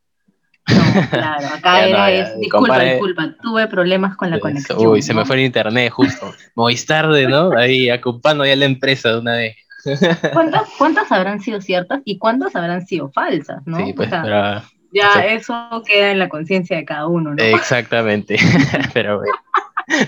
No, 0.69 1.09
claro, 1.11 1.49
acá 1.49 1.85
era, 1.89 2.11
es, 2.11 2.39
disculpa, 2.39 2.79
disculpa, 2.81 3.35
tuve 3.43 3.67
problemas 3.69 4.17
con 4.17 4.31
la 4.31 4.39
conexión. 4.39 4.79
Uy, 4.87 5.03
se 5.03 5.15
me 5.15 5.25
fue 5.25 5.37
el 5.37 5.43
internet 5.43 5.93
justo. 5.93 6.35
Movistar, 6.55 7.07
¿no? 7.07 7.57
Ahí 7.57 7.91
ocupando 7.91 8.45
ya 8.45 8.57
la 8.57 8.67
empresa 8.67 9.11
de 9.11 9.19
una 9.19 9.33
vez. 9.33 9.57
¿Cuántas, 10.33 10.63
¿Cuántas 10.77 11.11
habrán 11.13 11.41
sido 11.41 11.61
ciertas 11.61 12.01
y 12.05 12.19
cuántas 12.19 12.55
habrán 12.57 12.87
sido 12.87 13.11
falsas, 13.11 13.63
no? 13.67 13.79
Sí, 13.79 13.93
pues, 13.93 14.11
Ya 14.11 15.25
eso 15.25 15.83
queda 15.87 16.11
en 16.11 16.19
la 16.19 16.29
conciencia 16.29 16.77
de 16.77 16.85
cada 16.85 17.07
uno, 17.07 17.35
¿no? 17.35 17.43
Exactamente, 17.43 18.37
pero 18.93 19.19
bueno, 19.19 19.33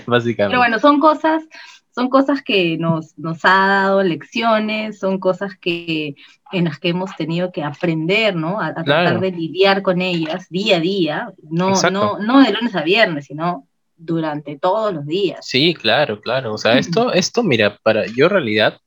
básicamente. 0.05 0.51
Pero 0.51 0.59
bueno, 0.59 0.79
son 0.79 0.99
cosas 0.99 1.43
son 1.93 2.09
cosas 2.09 2.41
que 2.41 2.77
nos, 2.77 3.17
nos 3.17 3.43
ha 3.43 3.67
dado 3.67 4.03
lecciones, 4.03 4.99
son 4.99 5.19
cosas 5.19 5.55
que 5.59 6.15
en 6.51 6.65
las 6.65 6.79
que 6.79 6.89
hemos 6.89 7.15
tenido 7.15 7.51
que 7.51 7.63
aprender, 7.63 8.35
¿no? 8.35 8.61
A, 8.61 8.73
tratar 8.73 9.19
de 9.19 9.31
lidiar 9.31 9.81
con 9.81 10.01
ellas 10.01 10.47
día 10.49 10.77
a 10.77 10.79
día, 10.79 11.33
no, 11.43 11.73
no, 11.91 12.19
no 12.19 12.41
de 12.41 12.51
lunes 12.51 12.75
a 12.75 12.83
viernes, 12.83 13.25
sino 13.25 13.67
durante 14.01 14.57
todos 14.57 14.93
los 14.93 15.05
días. 15.05 15.45
Sí, 15.45 15.73
claro, 15.73 16.19
claro. 16.19 16.53
O 16.53 16.57
sea, 16.57 16.77
esto, 16.77 17.13
esto 17.13 17.43
mira, 17.43 17.77
para 17.83 18.05
yo 18.07 18.25
en 18.25 18.31
realidad, 18.31 18.79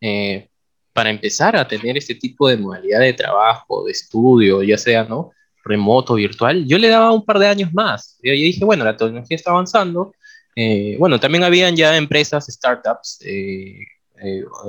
eh, 0.00 0.48
para 0.92 1.10
empezar 1.10 1.56
a 1.56 1.66
tener 1.66 1.96
este 1.96 2.14
tipo 2.14 2.48
de 2.48 2.56
modalidad 2.56 3.00
de 3.00 3.12
trabajo, 3.12 3.84
de 3.84 3.92
estudio, 3.92 4.62
ya 4.62 4.78
sea, 4.78 5.04
¿no? 5.04 5.32
Remoto, 5.64 6.14
virtual, 6.14 6.66
yo 6.66 6.76
le 6.76 6.88
daba 6.88 7.12
un 7.12 7.24
par 7.24 7.38
de 7.38 7.46
años 7.46 7.72
más. 7.72 8.18
Yo, 8.22 8.32
dije, 8.32 8.64
bueno, 8.64 8.84
la 8.84 8.96
tecnología 8.96 9.36
está 9.36 9.52
avanzando. 9.52 10.12
Eh, 10.54 10.96
bueno, 10.98 11.18
también 11.18 11.44
habían 11.44 11.76
ya 11.76 11.96
empresas, 11.96 12.46
startups, 12.46 13.20
eh, 13.24 13.86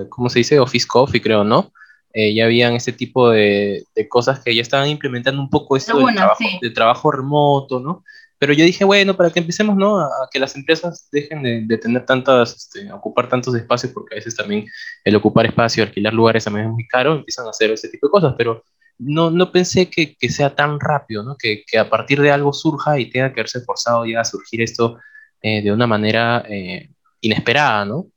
¿cómo 0.09 0.29
se 0.29 0.39
dice? 0.39 0.59
Office 0.59 0.87
Coffee, 0.87 1.21
creo, 1.21 1.43
¿no? 1.43 1.71
ya 2.15 2.45
habían 2.45 2.73
este 2.73 2.91
tipo 2.91 3.31
de, 3.31 3.85
de, 3.95 4.07
cosas 4.07 4.39
que 4.39 4.53
ya 4.53 4.61
estaban 4.61 4.87
implementando 4.87 5.41
un 5.41 5.49
poco 5.49 5.75
esto 5.75 5.97
trabajo, 6.13 6.43
de 6.61 6.69
trabajo 6.69 7.11
remoto, 7.11 7.79
¿no? 7.79 8.03
Pero 8.43 8.51
yo 8.51 8.65
dije, 8.65 8.83
bueno, 8.83 9.15
para 9.15 9.29
que 9.29 9.39
empecemos, 9.39 9.77
¿no? 9.77 10.01
A, 10.01 10.27
que 10.29 10.37
las 10.37 10.53
empresas 10.57 11.07
dejen 11.13 11.65
de, 11.65 11.77
tener 11.77 12.05
tantas, 12.05 12.53
este, 12.53 12.91
ocupar 12.91 13.29
tantos 13.29 13.55
espacios, 13.55 13.93
porque 13.93 14.15
a 14.15 14.17
veces 14.17 14.35
también 14.35 14.65
el 15.05 15.15
ocupar 15.15 15.45
espacio, 15.45 15.81
alquilar 15.81 16.13
lugares 16.13 16.43
también 16.43 16.65
es 16.65 16.73
muy 16.73 16.85
caro, 16.85 17.15
empiezan 17.15 17.47
a 17.47 17.51
hacer 17.51 17.71
ese 17.71 17.87
tipo 17.87 18.07
de 18.07 18.11
cosas, 18.11 18.35
pero 18.37 18.61
no, 18.97 19.31
no 19.31 19.49
pensé 19.49 19.89
que, 19.89 20.17
que 20.17 20.27
sea 20.27 20.53
tan 20.53 20.77
rápido, 20.81 21.23
¿no? 21.23 21.37
Que, 21.37 21.63
que, 21.65 21.77
a 21.77 21.89
partir 21.89 22.19
de 22.19 22.31
algo 22.31 22.51
surja 22.51 22.99
y 22.99 23.09
tenga 23.09 23.31
que 23.31 23.39
haberse 23.39 23.61
forzado 23.61 24.05
ya 24.05 24.19
a 24.19 24.25
surgir 24.25 24.61
esto 24.61 24.97
eh, 25.43 25.61
de 25.61 25.71
una 25.71 25.85
manera 25.85 26.43
eh, 26.49 26.89
inesperada, 27.21 27.85
¿no? 27.85 28.07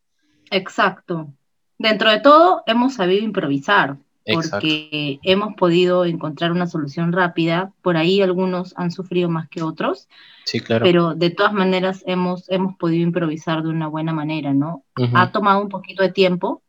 Exacto. 0.51 1.35
Dentro 1.77 2.11
de 2.11 2.21
todo, 2.21 2.63
hemos 2.67 2.95
sabido 2.95 3.23
improvisar 3.23 3.99
porque 4.33 5.21
hemos 5.23 5.55
podido 5.55 6.05
encontrar 6.05 6.51
una 6.51 6.67
solución 6.67 7.13
rápida. 7.13 7.73
Por 7.83 7.97
ahí 7.97 8.23
algunos 8.23 8.75
han 8.77 8.91
sufrido 8.91 9.29
más 9.29 9.49
que 9.49 9.63
otros. 9.63 10.09
Sí, 10.45 10.61
claro. 10.61 10.85
Pero 10.85 11.15
de 11.15 11.31
todas 11.31 11.53
maneras 11.53 12.03
hemos, 12.07 12.49
hemos 12.51 12.77
podido 12.77 13.03
improvisar 13.03 13.63
de 13.63 13.69
una 13.69 13.87
buena 13.89 14.13
manera, 14.13 14.53
¿no? 14.53 14.85
Ha 15.15 15.31
tomado 15.31 15.61
un 15.61 15.69
poquito 15.69 16.03
de 16.03 16.13
tiempo, 16.13 16.63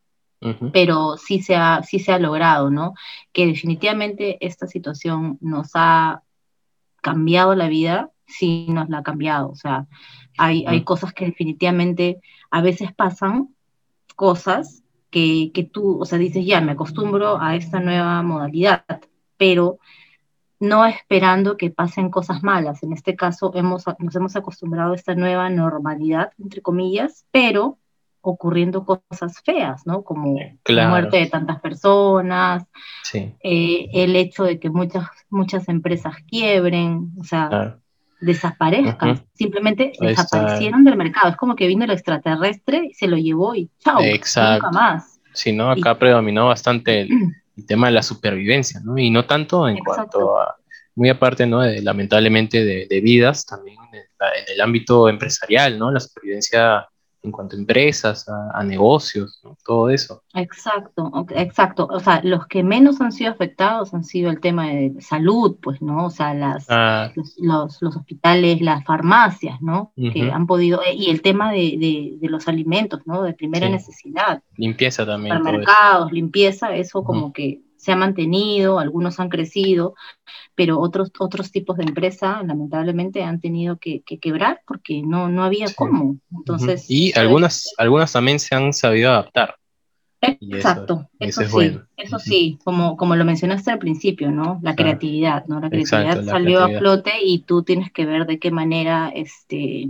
pero 0.71 1.17
sí 1.17 1.41
se, 1.41 1.55
ha, 1.55 1.81
sí 1.83 1.99
se 1.99 2.11
ha 2.11 2.19
logrado, 2.19 2.69
¿no? 2.69 2.93
Que 3.31 3.47
definitivamente 3.47 4.37
esta 4.45 4.67
situación 4.67 5.37
nos 5.41 5.71
ha 5.73 6.21
cambiado 7.01 7.55
la 7.55 7.67
vida, 7.67 8.11
sí 8.27 8.67
nos 8.69 8.89
la 8.89 8.99
ha 8.99 9.03
cambiado. 9.03 9.49
O 9.49 9.55
sea, 9.55 9.87
hay, 10.37 10.65
hay 10.67 10.83
cosas 10.83 11.13
que 11.13 11.25
definitivamente 11.25 12.21
a 12.51 12.61
veces 12.61 12.93
pasan, 12.93 13.49
cosas 14.15 14.83
que, 15.09 15.51
que 15.53 15.63
tú, 15.63 15.99
o 15.99 16.05
sea, 16.05 16.17
dices, 16.17 16.45
ya, 16.45 16.61
me 16.61 16.73
acostumbro 16.73 17.41
a 17.41 17.55
esta 17.55 17.79
nueva 17.79 18.21
modalidad, 18.23 18.85
pero 19.37 19.79
no 20.59 20.85
esperando 20.85 21.57
que 21.57 21.69
pasen 21.69 22.09
cosas 22.09 22.43
malas. 22.43 22.83
En 22.83 22.93
este 22.93 23.15
caso, 23.15 23.51
hemos, 23.55 23.85
nos 23.99 24.15
hemos 24.15 24.35
acostumbrado 24.35 24.93
a 24.93 24.95
esta 24.95 25.15
nueva 25.15 25.49
normalidad, 25.49 26.31
entre 26.39 26.61
comillas, 26.61 27.25
pero 27.31 27.77
ocurriendo 28.21 28.83
cosas 28.83 29.41
feas, 29.43 29.85
¿no? 29.85 30.03
Como 30.03 30.37
la 30.65 30.89
muerte 30.89 31.17
de 31.17 31.27
tantas 31.27 31.61
personas, 31.61 32.65
eh, 33.13 33.87
el 33.93 34.15
hecho 34.15 34.43
de 34.43 34.59
que 34.59 34.69
muchas, 34.69 35.07
muchas 35.29 35.69
empresas 35.69 36.15
quiebren, 36.27 37.13
o 37.19 37.23
sea, 37.23 37.79
desaparezcan, 38.19 39.25
simplemente 39.33 39.91
desaparecieron 39.99 40.83
del 40.83 40.97
mercado. 40.97 41.29
Es 41.29 41.37
como 41.37 41.55
que 41.55 41.67
vino 41.67 41.85
el 41.85 41.91
extraterrestre 41.91 42.87
y 42.89 42.93
se 42.93 43.07
lo 43.07 43.17
llevó 43.17 43.55
y 43.55 43.69
chao, 43.79 43.99
nunca 44.01 44.71
más. 44.71 45.19
Sí, 45.33 45.53
¿no? 45.53 45.69
Acá 45.69 45.97
predominó 45.97 46.47
bastante 46.47 47.01
el, 47.01 47.09
tema 47.67 47.87
de 47.87 47.93
la 47.93 48.03
supervivencia, 48.03 48.79
¿no? 48.83 48.97
Y 48.97 49.09
no 49.09 49.25
tanto 49.25 49.67
en 49.67 49.77
cuanto 49.79 50.39
a, 50.39 50.55
muy 50.95 51.09
aparte, 51.09 51.45
¿no? 51.45 51.63
lamentablemente 51.63 52.63
de, 52.63 53.01
vidas, 53.01 53.45
también 53.45 53.77
en 53.93 54.53
el 54.53 54.61
ámbito 54.61 55.09
empresarial, 55.09 55.77
¿no? 55.77 55.91
La 55.91 55.99
supervivencia 55.99 56.87
en 57.23 57.31
cuanto 57.31 57.55
a 57.55 57.59
empresas, 57.59 58.27
a, 58.29 58.63
negocios, 58.63 59.41
todo 59.65 59.89
eso. 59.89 60.23
Exacto, 60.33 61.11
exacto. 61.31 61.87
O 61.91 61.99
sea, 61.99 62.21
los 62.23 62.47
que 62.47 62.63
menos 62.63 63.01
han 63.01 63.11
sido 63.11 63.31
afectados 63.31 63.93
han 63.93 64.03
sido 64.03 64.29
el 64.29 64.39
tema 64.39 64.67
de 64.67 64.95
salud, 64.99 65.57
pues, 65.61 65.81
¿no? 65.81 66.05
O 66.05 66.09
sea, 66.09 66.33
las, 66.33 66.65
ah. 66.69 67.11
los, 67.15 67.35
los, 67.81 67.95
hospitales, 67.95 68.61
las 68.61 68.83
farmacias, 68.85 69.61
¿no? 69.61 69.91
Que 69.95 70.31
han 70.31 70.47
podido, 70.47 70.81
eh, 70.83 70.93
y 70.95 71.09
el 71.09 71.21
tema 71.21 71.51
de, 71.51 72.17
de, 72.21 72.29
los 72.29 72.47
alimentos, 72.47 73.01
¿no? 73.05 73.23
De 73.23 73.33
primera 73.33 73.69
necesidad. 73.69 74.41
Limpieza 74.55 75.05
también. 75.05 75.41
Mercados, 75.41 76.11
limpieza, 76.11 76.75
eso 76.75 77.03
como 77.03 77.33
que 77.33 77.61
se 77.77 77.91
ha 77.91 77.95
mantenido, 77.95 78.79
algunos 78.79 79.19
han 79.19 79.29
crecido, 79.29 79.95
pero 80.55 80.79
otros, 80.79 81.11
otros 81.19 81.51
tipos 81.51 81.77
de 81.77 81.83
empresa 81.83 82.41
lamentablemente 82.43 83.23
han 83.23 83.39
tenido 83.39 83.77
que, 83.77 84.01
quebrar 84.01 84.61
porque 84.67 85.01
no, 85.03 85.29
no 85.29 85.43
había 85.43 85.67
cómo. 85.75 86.17
Entonces, 86.35 86.85
Y 86.89 87.17
algunas, 87.17 87.73
algunas 87.77 88.11
también 88.11 88.39
se 88.39 88.55
han 88.55 88.73
sabido 88.73 89.11
adaptar. 89.11 89.55
Exacto, 90.19 91.07
eso, 91.19 91.43
sí, 91.43 91.77
eso 91.95 92.17
sí, 92.17 92.57
como, 92.63 92.97
como 92.97 93.15
lo 93.15 93.23
mencionaste 93.23 93.69
al 93.69 93.77
principio, 93.77 94.31
¿no? 94.31 94.59
La 94.63 94.75
creatividad, 94.75 95.45
¿no? 95.45 95.59
La 95.59 95.69
creatividad 95.69 96.25
salió 96.25 96.63
a 96.63 96.69
flote 96.69 97.11
y 97.23 97.43
tú 97.43 97.61
tienes 97.61 97.91
que 97.91 98.07
ver 98.07 98.25
de 98.25 98.39
qué 98.39 98.49
manera 98.49 99.11
este, 99.13 99.89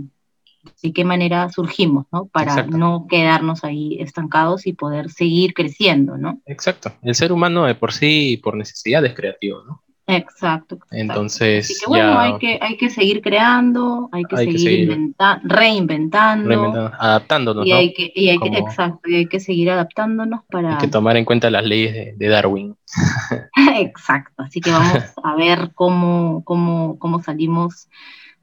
de 0.82 0.92
qué 0.92 1.04
manera 1.04 1.48
surgimos, 1.50 2.06
¿no? 2.12 2.26
Para 2.26 2.64
no 2.66 3.06
quedarnos 3.08 3.64
ahí 3.64 3.98
estancados 4.00 4.66
y 4.66 4.72
poder 4.72 5.10
seguir 5.10 5.54
creciendo, 5.54 6.16
¿no? 6.16 6.40
Exacto. 6.46 6.92
El 7.02 7.14
ser 7.14 7.32
humano 7.32 7.64
de 7.64 7.74
por 7.74 7.92
sí, 7.92 8.40
por 8.42 8.56
necesidad, 8.56 9.04
es 9.04 9.14
creativo, 9.14 9.62
¿no? 9.66 9.82
Exacto. 10.08 10.78
Entonces, 10.90 11.66
Así 11.66 11.80
que 11.80 11.86
bueno, 11.86 12.18
hay, 12.18 12.38
que, 12.38 12.58
hay 12.62 12.78
que 12.78 12.88
seguir 12.88 13.20
creando, 13.20 14.08
hay 14.10 14.24
que 14.24 14.38
seguir, 14.38 15.12
reinventando, 15.44 16.90
adaptándonos, 16.98 17.66
y 17.66 17.72
Hay 17.72 17.92
que, 17.92 18.10
y 18.14 18.30
hay 18.30 18.38
que, 18.38 18.48
exacto, 18.56 19.10
y 19.10 19.16
hay 19.16 19.26
que 19.26 19.38
seguir 19.38 19.70
adaptándonos 19.70 20.40
para... 20.50 20.72
Hay 20.72 20.78
que 20.78 20.88
tomar 20.88 21.18
en 21.18 21.26
cuenta 21.26 21.50
las 21.50 21.62
leyes 21.62 22.18
de, 22.18 22.28
Darwin. 22.28 22.74
exacto, 23.76 24.44
así 24.44 24.62
que 24.62 24.70
vamos 24.70 24.94
a 25.22 25.36
ver 25.36 25.72
cómo, 25.74 26.42
cómo, 26.42 26.98
cómo 26.98 27.22
salimos 27.22 27.90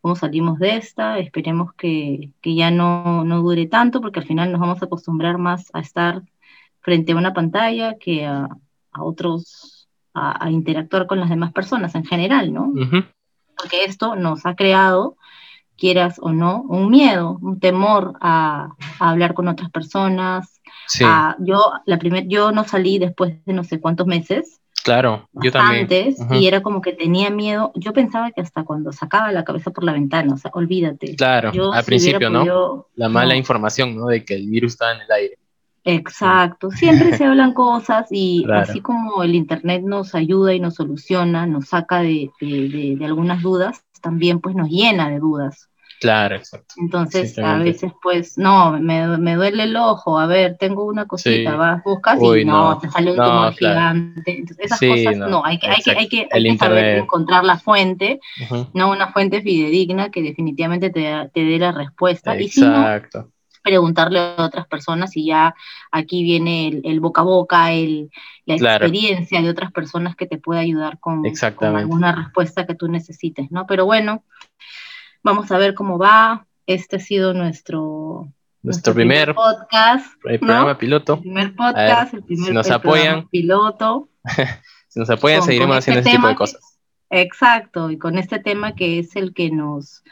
cómo 0.06 0.15
salimos 0.15 0.60
de 0.60 0.76
esta, 0.76 1.18
esperemos 1.18 1.74
que, 1.74 2.30
ya 2.44 2.70
no, 2.70 3.26
dure 3.41 3.65
tanto, 3.65 4.02
porque 4.02 4.20
al 4.20 4.28
final 4.28 4.52
nos 4.52 4.62
vamos 4.62 4.80
a 4.80 4.86
acostumbrar 4.86 5.39
más 5.39 5.72
a 5.74 5.80
estar 5.80 6.22
frente 6.82 7.13
a 7.13 7.15
una 7.15 7.34
pantalla 7.34 7.96
que 7.98 8.24
a, 8.24 8.48
otros, 9.00 9.89
a, 10.13 10.52
interactuar 10.52 11.08
con 11.08 11.20
las 11.20 11.32
demás 11.32 11.54
personas 11.54 11.96
en 11.96 12.06
general, 12.06 12.54
¿no? 12.54 12.72
Porque 13.58 13.86
esto 13.86 14.15
nos 14.15 14.46
ha 14.46 14.54
creado, 14.54 15.18
quieras 15.76 16.20
o 16.22 16.32
no, 16.32 16.62
un 16.62 16.91
miedo, 16.91 17.39
un 17.41 17.60
temor 17.60 18.13
a, 18.22 18.76
hablar 19.00 19.34
con 19.34 19.48
otras 19.48 19.72
personas. 19.72 20.62
yo, 21.39 21.72
la 21.88 21.98
primer, 21.98 22.28
yo 22.28 22.52
no 22.52 22.63
salí 22.63 23.00
después 23.00 23.44
de 23.44 23.54
no 23.54 23.63
sé 23.63 23.82
cuántos 23.82 24.06
meses, 24.06 24.62
Claro, 24.86 25.28
yo 25.34 25.52
también. 25.52 25.82
Antes, 25.82 26.15
y 26.30 26.45
era 26.45 26.62
como 26.62 26.80
que 26.80 26.93
tenía 26.93 27.32
miedo. 27.32 27.71
Yo 27.74 27.91
pensaba 27.91 28.30
que 28.30 28.41
hasta 28.41 28.63
cuando 28.63 28.91
sacaba 28.91 29.32
la 29.32 29.43
cabeza 29.43 29.71
por 29.71 29.84
la 29.84 29.93
ventana, 29.93 30.36
o 30.36 30.38
sea, 30.38 30.52
olvídate. 30.54 31.15
Claro, 31.15 31.74
al 31.74 31.84
principio, 31.84 32.30
¿no? 32.30 32.86
la 32.93 33.10
mala 33.10 33.36
información, 33.36 33.98
¿no? 33.98 34.06
De 34.06 34.24
que 34.24 34.36
el 34.36 34.48
virus 34.48 34.74
estaba 34.74 34.93
en 34.93 35.02
el 35.02 35.12
aire. 35.12 35.39
Exacto, 35.86 36.69
siempre 36.69 37.17
se 37.17 37.26
hablan 37.26 37.54
cosas 37.54 38.08
y 38.12 38.45
así 38.52 38.80
como 38.82 39.24
el 39.24 39.34
Internet 39.34 39.82
nos 39.84 40.13
ayuda 40.13 40.54
y 40.54 40.60
nos 40.60 40.76
soluciona, 40.76 41.48
nos 41.48 41.69
saca 41.69 42.02
de, 42.02 42.30
de, 42.39 42.95
de 42.95 43.06
algunas 43.06 43.41
dudas, 43.41 43.84
también 44.02 44.39
pues 44.39 44.56
nos 44.56 44.69
llena 44.69 45.10
de 45.10 45.17
dudas. 45.17 45.67
Claro, 46.06 46.36
exacto. 46.36 46.76
Entonces, 46.78 47.36
a 47.39 47.58
veces, 47.58 47.91
pues, 48.00 48.38
no, 48.38 48.80
me, 48.80 49.18
me, 49.18 49.34
duele 49.34 49.63
el 49.63 49.76
ojo, 49.76 50.20
a 50.20 50.28
ver, 50.28 50.56
tengo 50.60 50.86
una 50.86 51.08
cosita, 51.08 51.56
vas, 51.56 51.84
buscas 51.84 52.22
y 52.22 52.46
no, 52.46 52.78
te 52.78 52.91
sale 52.91 53.10
un 53.10 53.18
tumor 53.18 53.54
gigante. 53.54 54.38
Entonces, 54.38 54.65
esas 54.65 54.80
cosas, 54.80 55.18
no, 55.18 55.44
hay 55.44 55.58
que, 55.58 55.68
hay 55.68 55.82
que, 55.82 55.91
hay 55.91 56.08
que, 56.08 56.28
hay 56.32 56.44
que 56.44 56.58
saber 56.58 57.00
encontrar 57.00 57.44
la 57.44 57.58
fuente, 57.58 58.20
no 58.74 58.91
una 58.91 59.12
fuente 59.12 59.41
fidedigna 59.41 60.12
que 60.12 60.22
definitivamente 60.22 60.91
te, 60.91 61.32
te 61.34 61.44
dé 61.44 61.58
la 61.58 61.72
respuesta. 61.72 62.38
Exacto. 62.38 63.32
Y 63.32 63.62
preguntarle 63.63 64.20
a 64.20 64.46
otras 64.46 64.68
personas 64.68 65.18
y 65.18 65.26
ya 65.26 65.56
aquí 65.91 66.22
viene 66.22 66.82
el, 66.84 67.00
boca 67.00 67.22
a 67.22 67.24
boca, 67.24 67.72
el, 67.72 68.12
la 68.46 68.58
experiencia 68.58 69.41
de 69.41 69.50
otras 69.50 69.72
personas 69.72 70.15
que 70.15 70.28
te 70.28 70.38
puede 70.38 70.60
ayudar 70.60 71.00
con, 71.00 71.24
con 71.56 71.76
alguna 71.76 72.12
respuesta 72.12 72.68
que 72.68 72.76
tú 72.76 72.88
necesites, 72.89 73.50
¿no? 73.50 73.65
Pero 73.65 73.86
bueno, 73.86 74.24
Vamos 75.25 75.51
a 75.51 75.57
ver 75.57 75.73
cómo 75.73 75.97
va. 75.97 76.45
Este 76.67 76.97
ha 76.97 76.99
sido 76.99 77.33
nuestro, 77.33 78.31
nuestro, 78.61 78.93
primer, 78.93 79.33
podcast. 79.33 80.05
El 80.23 80.38
programa 80.38 80.77
piloto. 80.77 81.15
El 81.15 81.21
primer 81.21 81.55
podcast, 81.55 82.13
el 82.13 82.23
primer 82.23 82.49
si 82.49 82.53
nos 82.53 82.69
apoyan, 82.69 83.27
piloto. 83.29 84.07
si 84.88 84.99
nos 84.99 85.09
apoyan, 85.09 85.41
seguiremos 85.41 85.77
haciendo 85.77 86.01
este 86.01 86.11
tipo 86.11 86.27
de 86.27 86.35
cosas. 86.35 86.77
exacto, 87.09 87.89
y 87.89 87.97
con 87.97 88.19
este 88.19 88.38
tema 88.38 88.75
que 88.75 88.99
es 88.99 89.15
el 89.15 89.33
que 89.33 89.49
nos, 89.49 90.03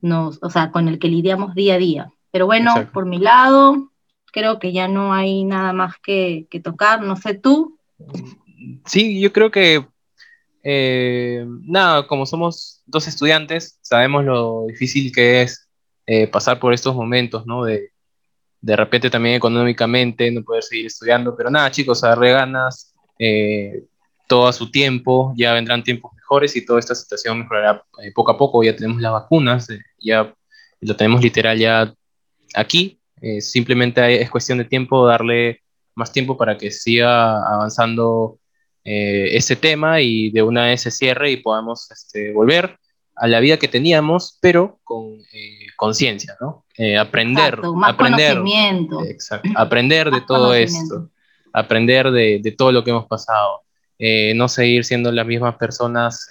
nos, 0.00 0.38
o 0.40 0.48
sea, 0.48 0.70
con 0.70 0.88
el 0.88 0.98
que 0.98 1.08
lidiamos 1.08 1.54
día 1.54 1.74
a 1.74 1.78
día. 1.78 2.12
Pero 2.30 2.46
bueno, 2.46 2.72
por 2.94 3.04
mi 3.04 3.18
lado, 3.18 3.92
creo 4.32 4.58
que 4.58 4.72
ya 4.72 4.88
no 4.88 5.12
hay 5.12 5.44
nada 5.44 5.74
más 5.74 5.96
que, 6.02 6.48
tocar, 6.64 7.02
no 7.02 7.16
sé 7.16 7.34
tú. 7.34 7.78
Sí, 8.86 9.20
yo 9.20 9.30
creo 9.30 9.50
que 9.50 9.86
eh, 10.62 11.44
nada, 11.66 12.06
como 12.06 12.24
somos 12.24 12.77
dos 12.88 13.06
estudiantes, 13.06 13.78
sabemos 13.82 14.24
lo 14.24 14.66
difícil 14.66 15.12
que 15.12 15.42
es 15.42 15.68
eh, 16.06 16.26
pasar 16.26 16.58
por 16.58 16.72
estos 16.72 16.94
momentos, 16.94 17.46
¿no? 17.46 17.64
De, 17.64 17.92
de 18.60 18.76
repente 18.76 19.10
también 19.10 19.36
económicamente 19.36 20.30
no 20.30 20.42
poder 20.42 20.62
seguir 20.62 20.86
estudiando, 20.86 21.36
pero 21.36 21.50
nada, 21.50 21.70
chicos, 21.70 22.02
agarré 22.02 22.32
ganas 22.32 22.94
eh, 23.18 23.84
todo 24.26 24.48
a 24.48 24.52
su 24.52 24.70
tiempo, 24.70 25.32
ya 25.36 25.52
vendrán 25.52 25.84
tiempos 25.84 26.12
mejores 26.14 26.56
y 26.56 26.64
toda 26.64 26.80
esta 26.80 26.94
situación 26.94 27.38
mejorará 27.38 27.84
poco 28.14 28.32
a 28.32 28.38
poco, 28.38 28.62
ya 28.62 28.74
tenemos 28.74 29.00
las 29.00 29.12
vacunas, 29.12 29.68
ya 29.98 30.34
lo 30.80 30.96
tenemos 30.96 31.22
literal 31.22 31.58
ya 31.58 31.94
aquí, 32.54 33.00
simplemente 33.40 34.20
es 34.20 34.30
cuestión 34.30 34.58
de 34.58 34.64
tiempo, 34.64 35.06
darle 35.06 35.62
más 35.94 36.12
tiempo 36.12 36.36
para 36.36 36.56
que 36.56 36.70
siga 36.70 37.38
avanzando 37.54 38.38
eh, 38.84 39.36
ese 39.36 39.56
tema 39.56 40.00
y 40.00 40.30
de 40.30 40.42
una 40.42 40.66
vez 40.66 40.82
se 40.82 40.90
cierre 40.90 41.30
y 41.30 41.38
podamos 41.38 41.90
este, 41.90 42.32
volver 42.32 42.78
a 43.16 43.26
la 43.26 43.40
vida 43.40 43.58
que 43.58 43.68
teníamos, 43.68 44.38
pero 44.40 44.78
con 44.84 45.14
eh, 45.32 45.66
conciencia, 45.76 46.36
¿no? 46.40 46.64
Eh, 46.76 46.96
aprender, 46.96 47.60
aprender, 47.84 48.38
aprender 49.56 50.10
de 50.10 50.20
todo 50.20 50.54
esto, 50.54 51.10
aprender 51.52 52.10
de, 52.12 52.54
todo 52.56 52.70
lo 52.70 52.84
que 52.84 52.90
hemos 52.90 53.06
pasado, 53.06 53.62
no 54.34 54.48
seguir 54.48 54.84
siendo 54.84 55.10
las 55.10 55.26
mismas 55.26 55.56
personas 55.56 56.28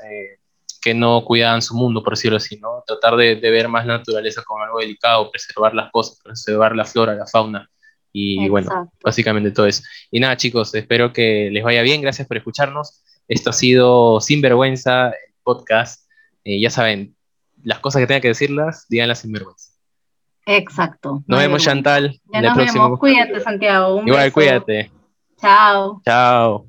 que 0.82 0.94
no 0.94 1.26
cuidaban 1.26 1.62
su 1.62 1.76
mundo, 1.76 2.02
por 2.02 2.14
decirlo 2.14 2.38
así, 2.38 2.58
¿no? 2.58 2.82
Tratar 2.88 3.18
de, 3.18 3.36
de 3.36 3.52
ver 3.52 3.68
más 3.68 3.86
naturaleza 3.86 4.42
como 4.44 4.64
algo 4.64 4.80
delicado, 4.80 5.30
preservar 5.30 5.74
las 5.74 5.92
cosas, 5.92 6.22
preservar 6.24 6.74
la 6.74 6.86
flora, 6.86 7.14
la 7.14 7.28
fauna, 7.28 7.70
y 8.12 8.50
bueno, 8.50 8.92
básicamente 9.04 9.52
todo 9.52 9.68
eso. 9.68 9.84
Y 10.12 10.20
nada, 10.20 10.38
chicos, 10.38 10.74
espero 10.74 11.14
que 11.14 11.50
les 11.52 11.64
vaya 11.64 11.82
bien. 11.82 12.02
Gracias 12.02 12.28
por 12.28 12.38
escucharnos. 12.38 13.04
Esto 13.28 13.50
ha 13.50 13.54
sido 13.54 14.22
Sinvergüenza, 14.22 15.10
el 15.10 15.34
podcast. 15.44 16.10
Eh, 16.44 16.60
ya 16.60 16.70
saben, 16.70 17.16
las 17.64 17.80
cosas 17.80 18.00
que 18.00 18.08
tengan 18.08 18.22
que 18.22 18.30
decirlas, 18.30 18.86
díganlas 18.90 19.20
sin 19.20 19.32
vergüenza. 19.32 19.72
Exacto. 20.46 21.24
Nos 21.28 21.40
vemos, 21.40 21.64
Chantal. 21.64 22.20
Ya 22.32 22.42
nos 22.42 22.54
próximo... 22.56 22.84
vemos. 22.86 23.00
Cuídate, 23.00 23.40
Santiago. 23.42 24.02
Igual, 24.06 24.32
cuídate. 24.32 24.92
Chao. 25.40 26.02
Chao. 26.06 26.68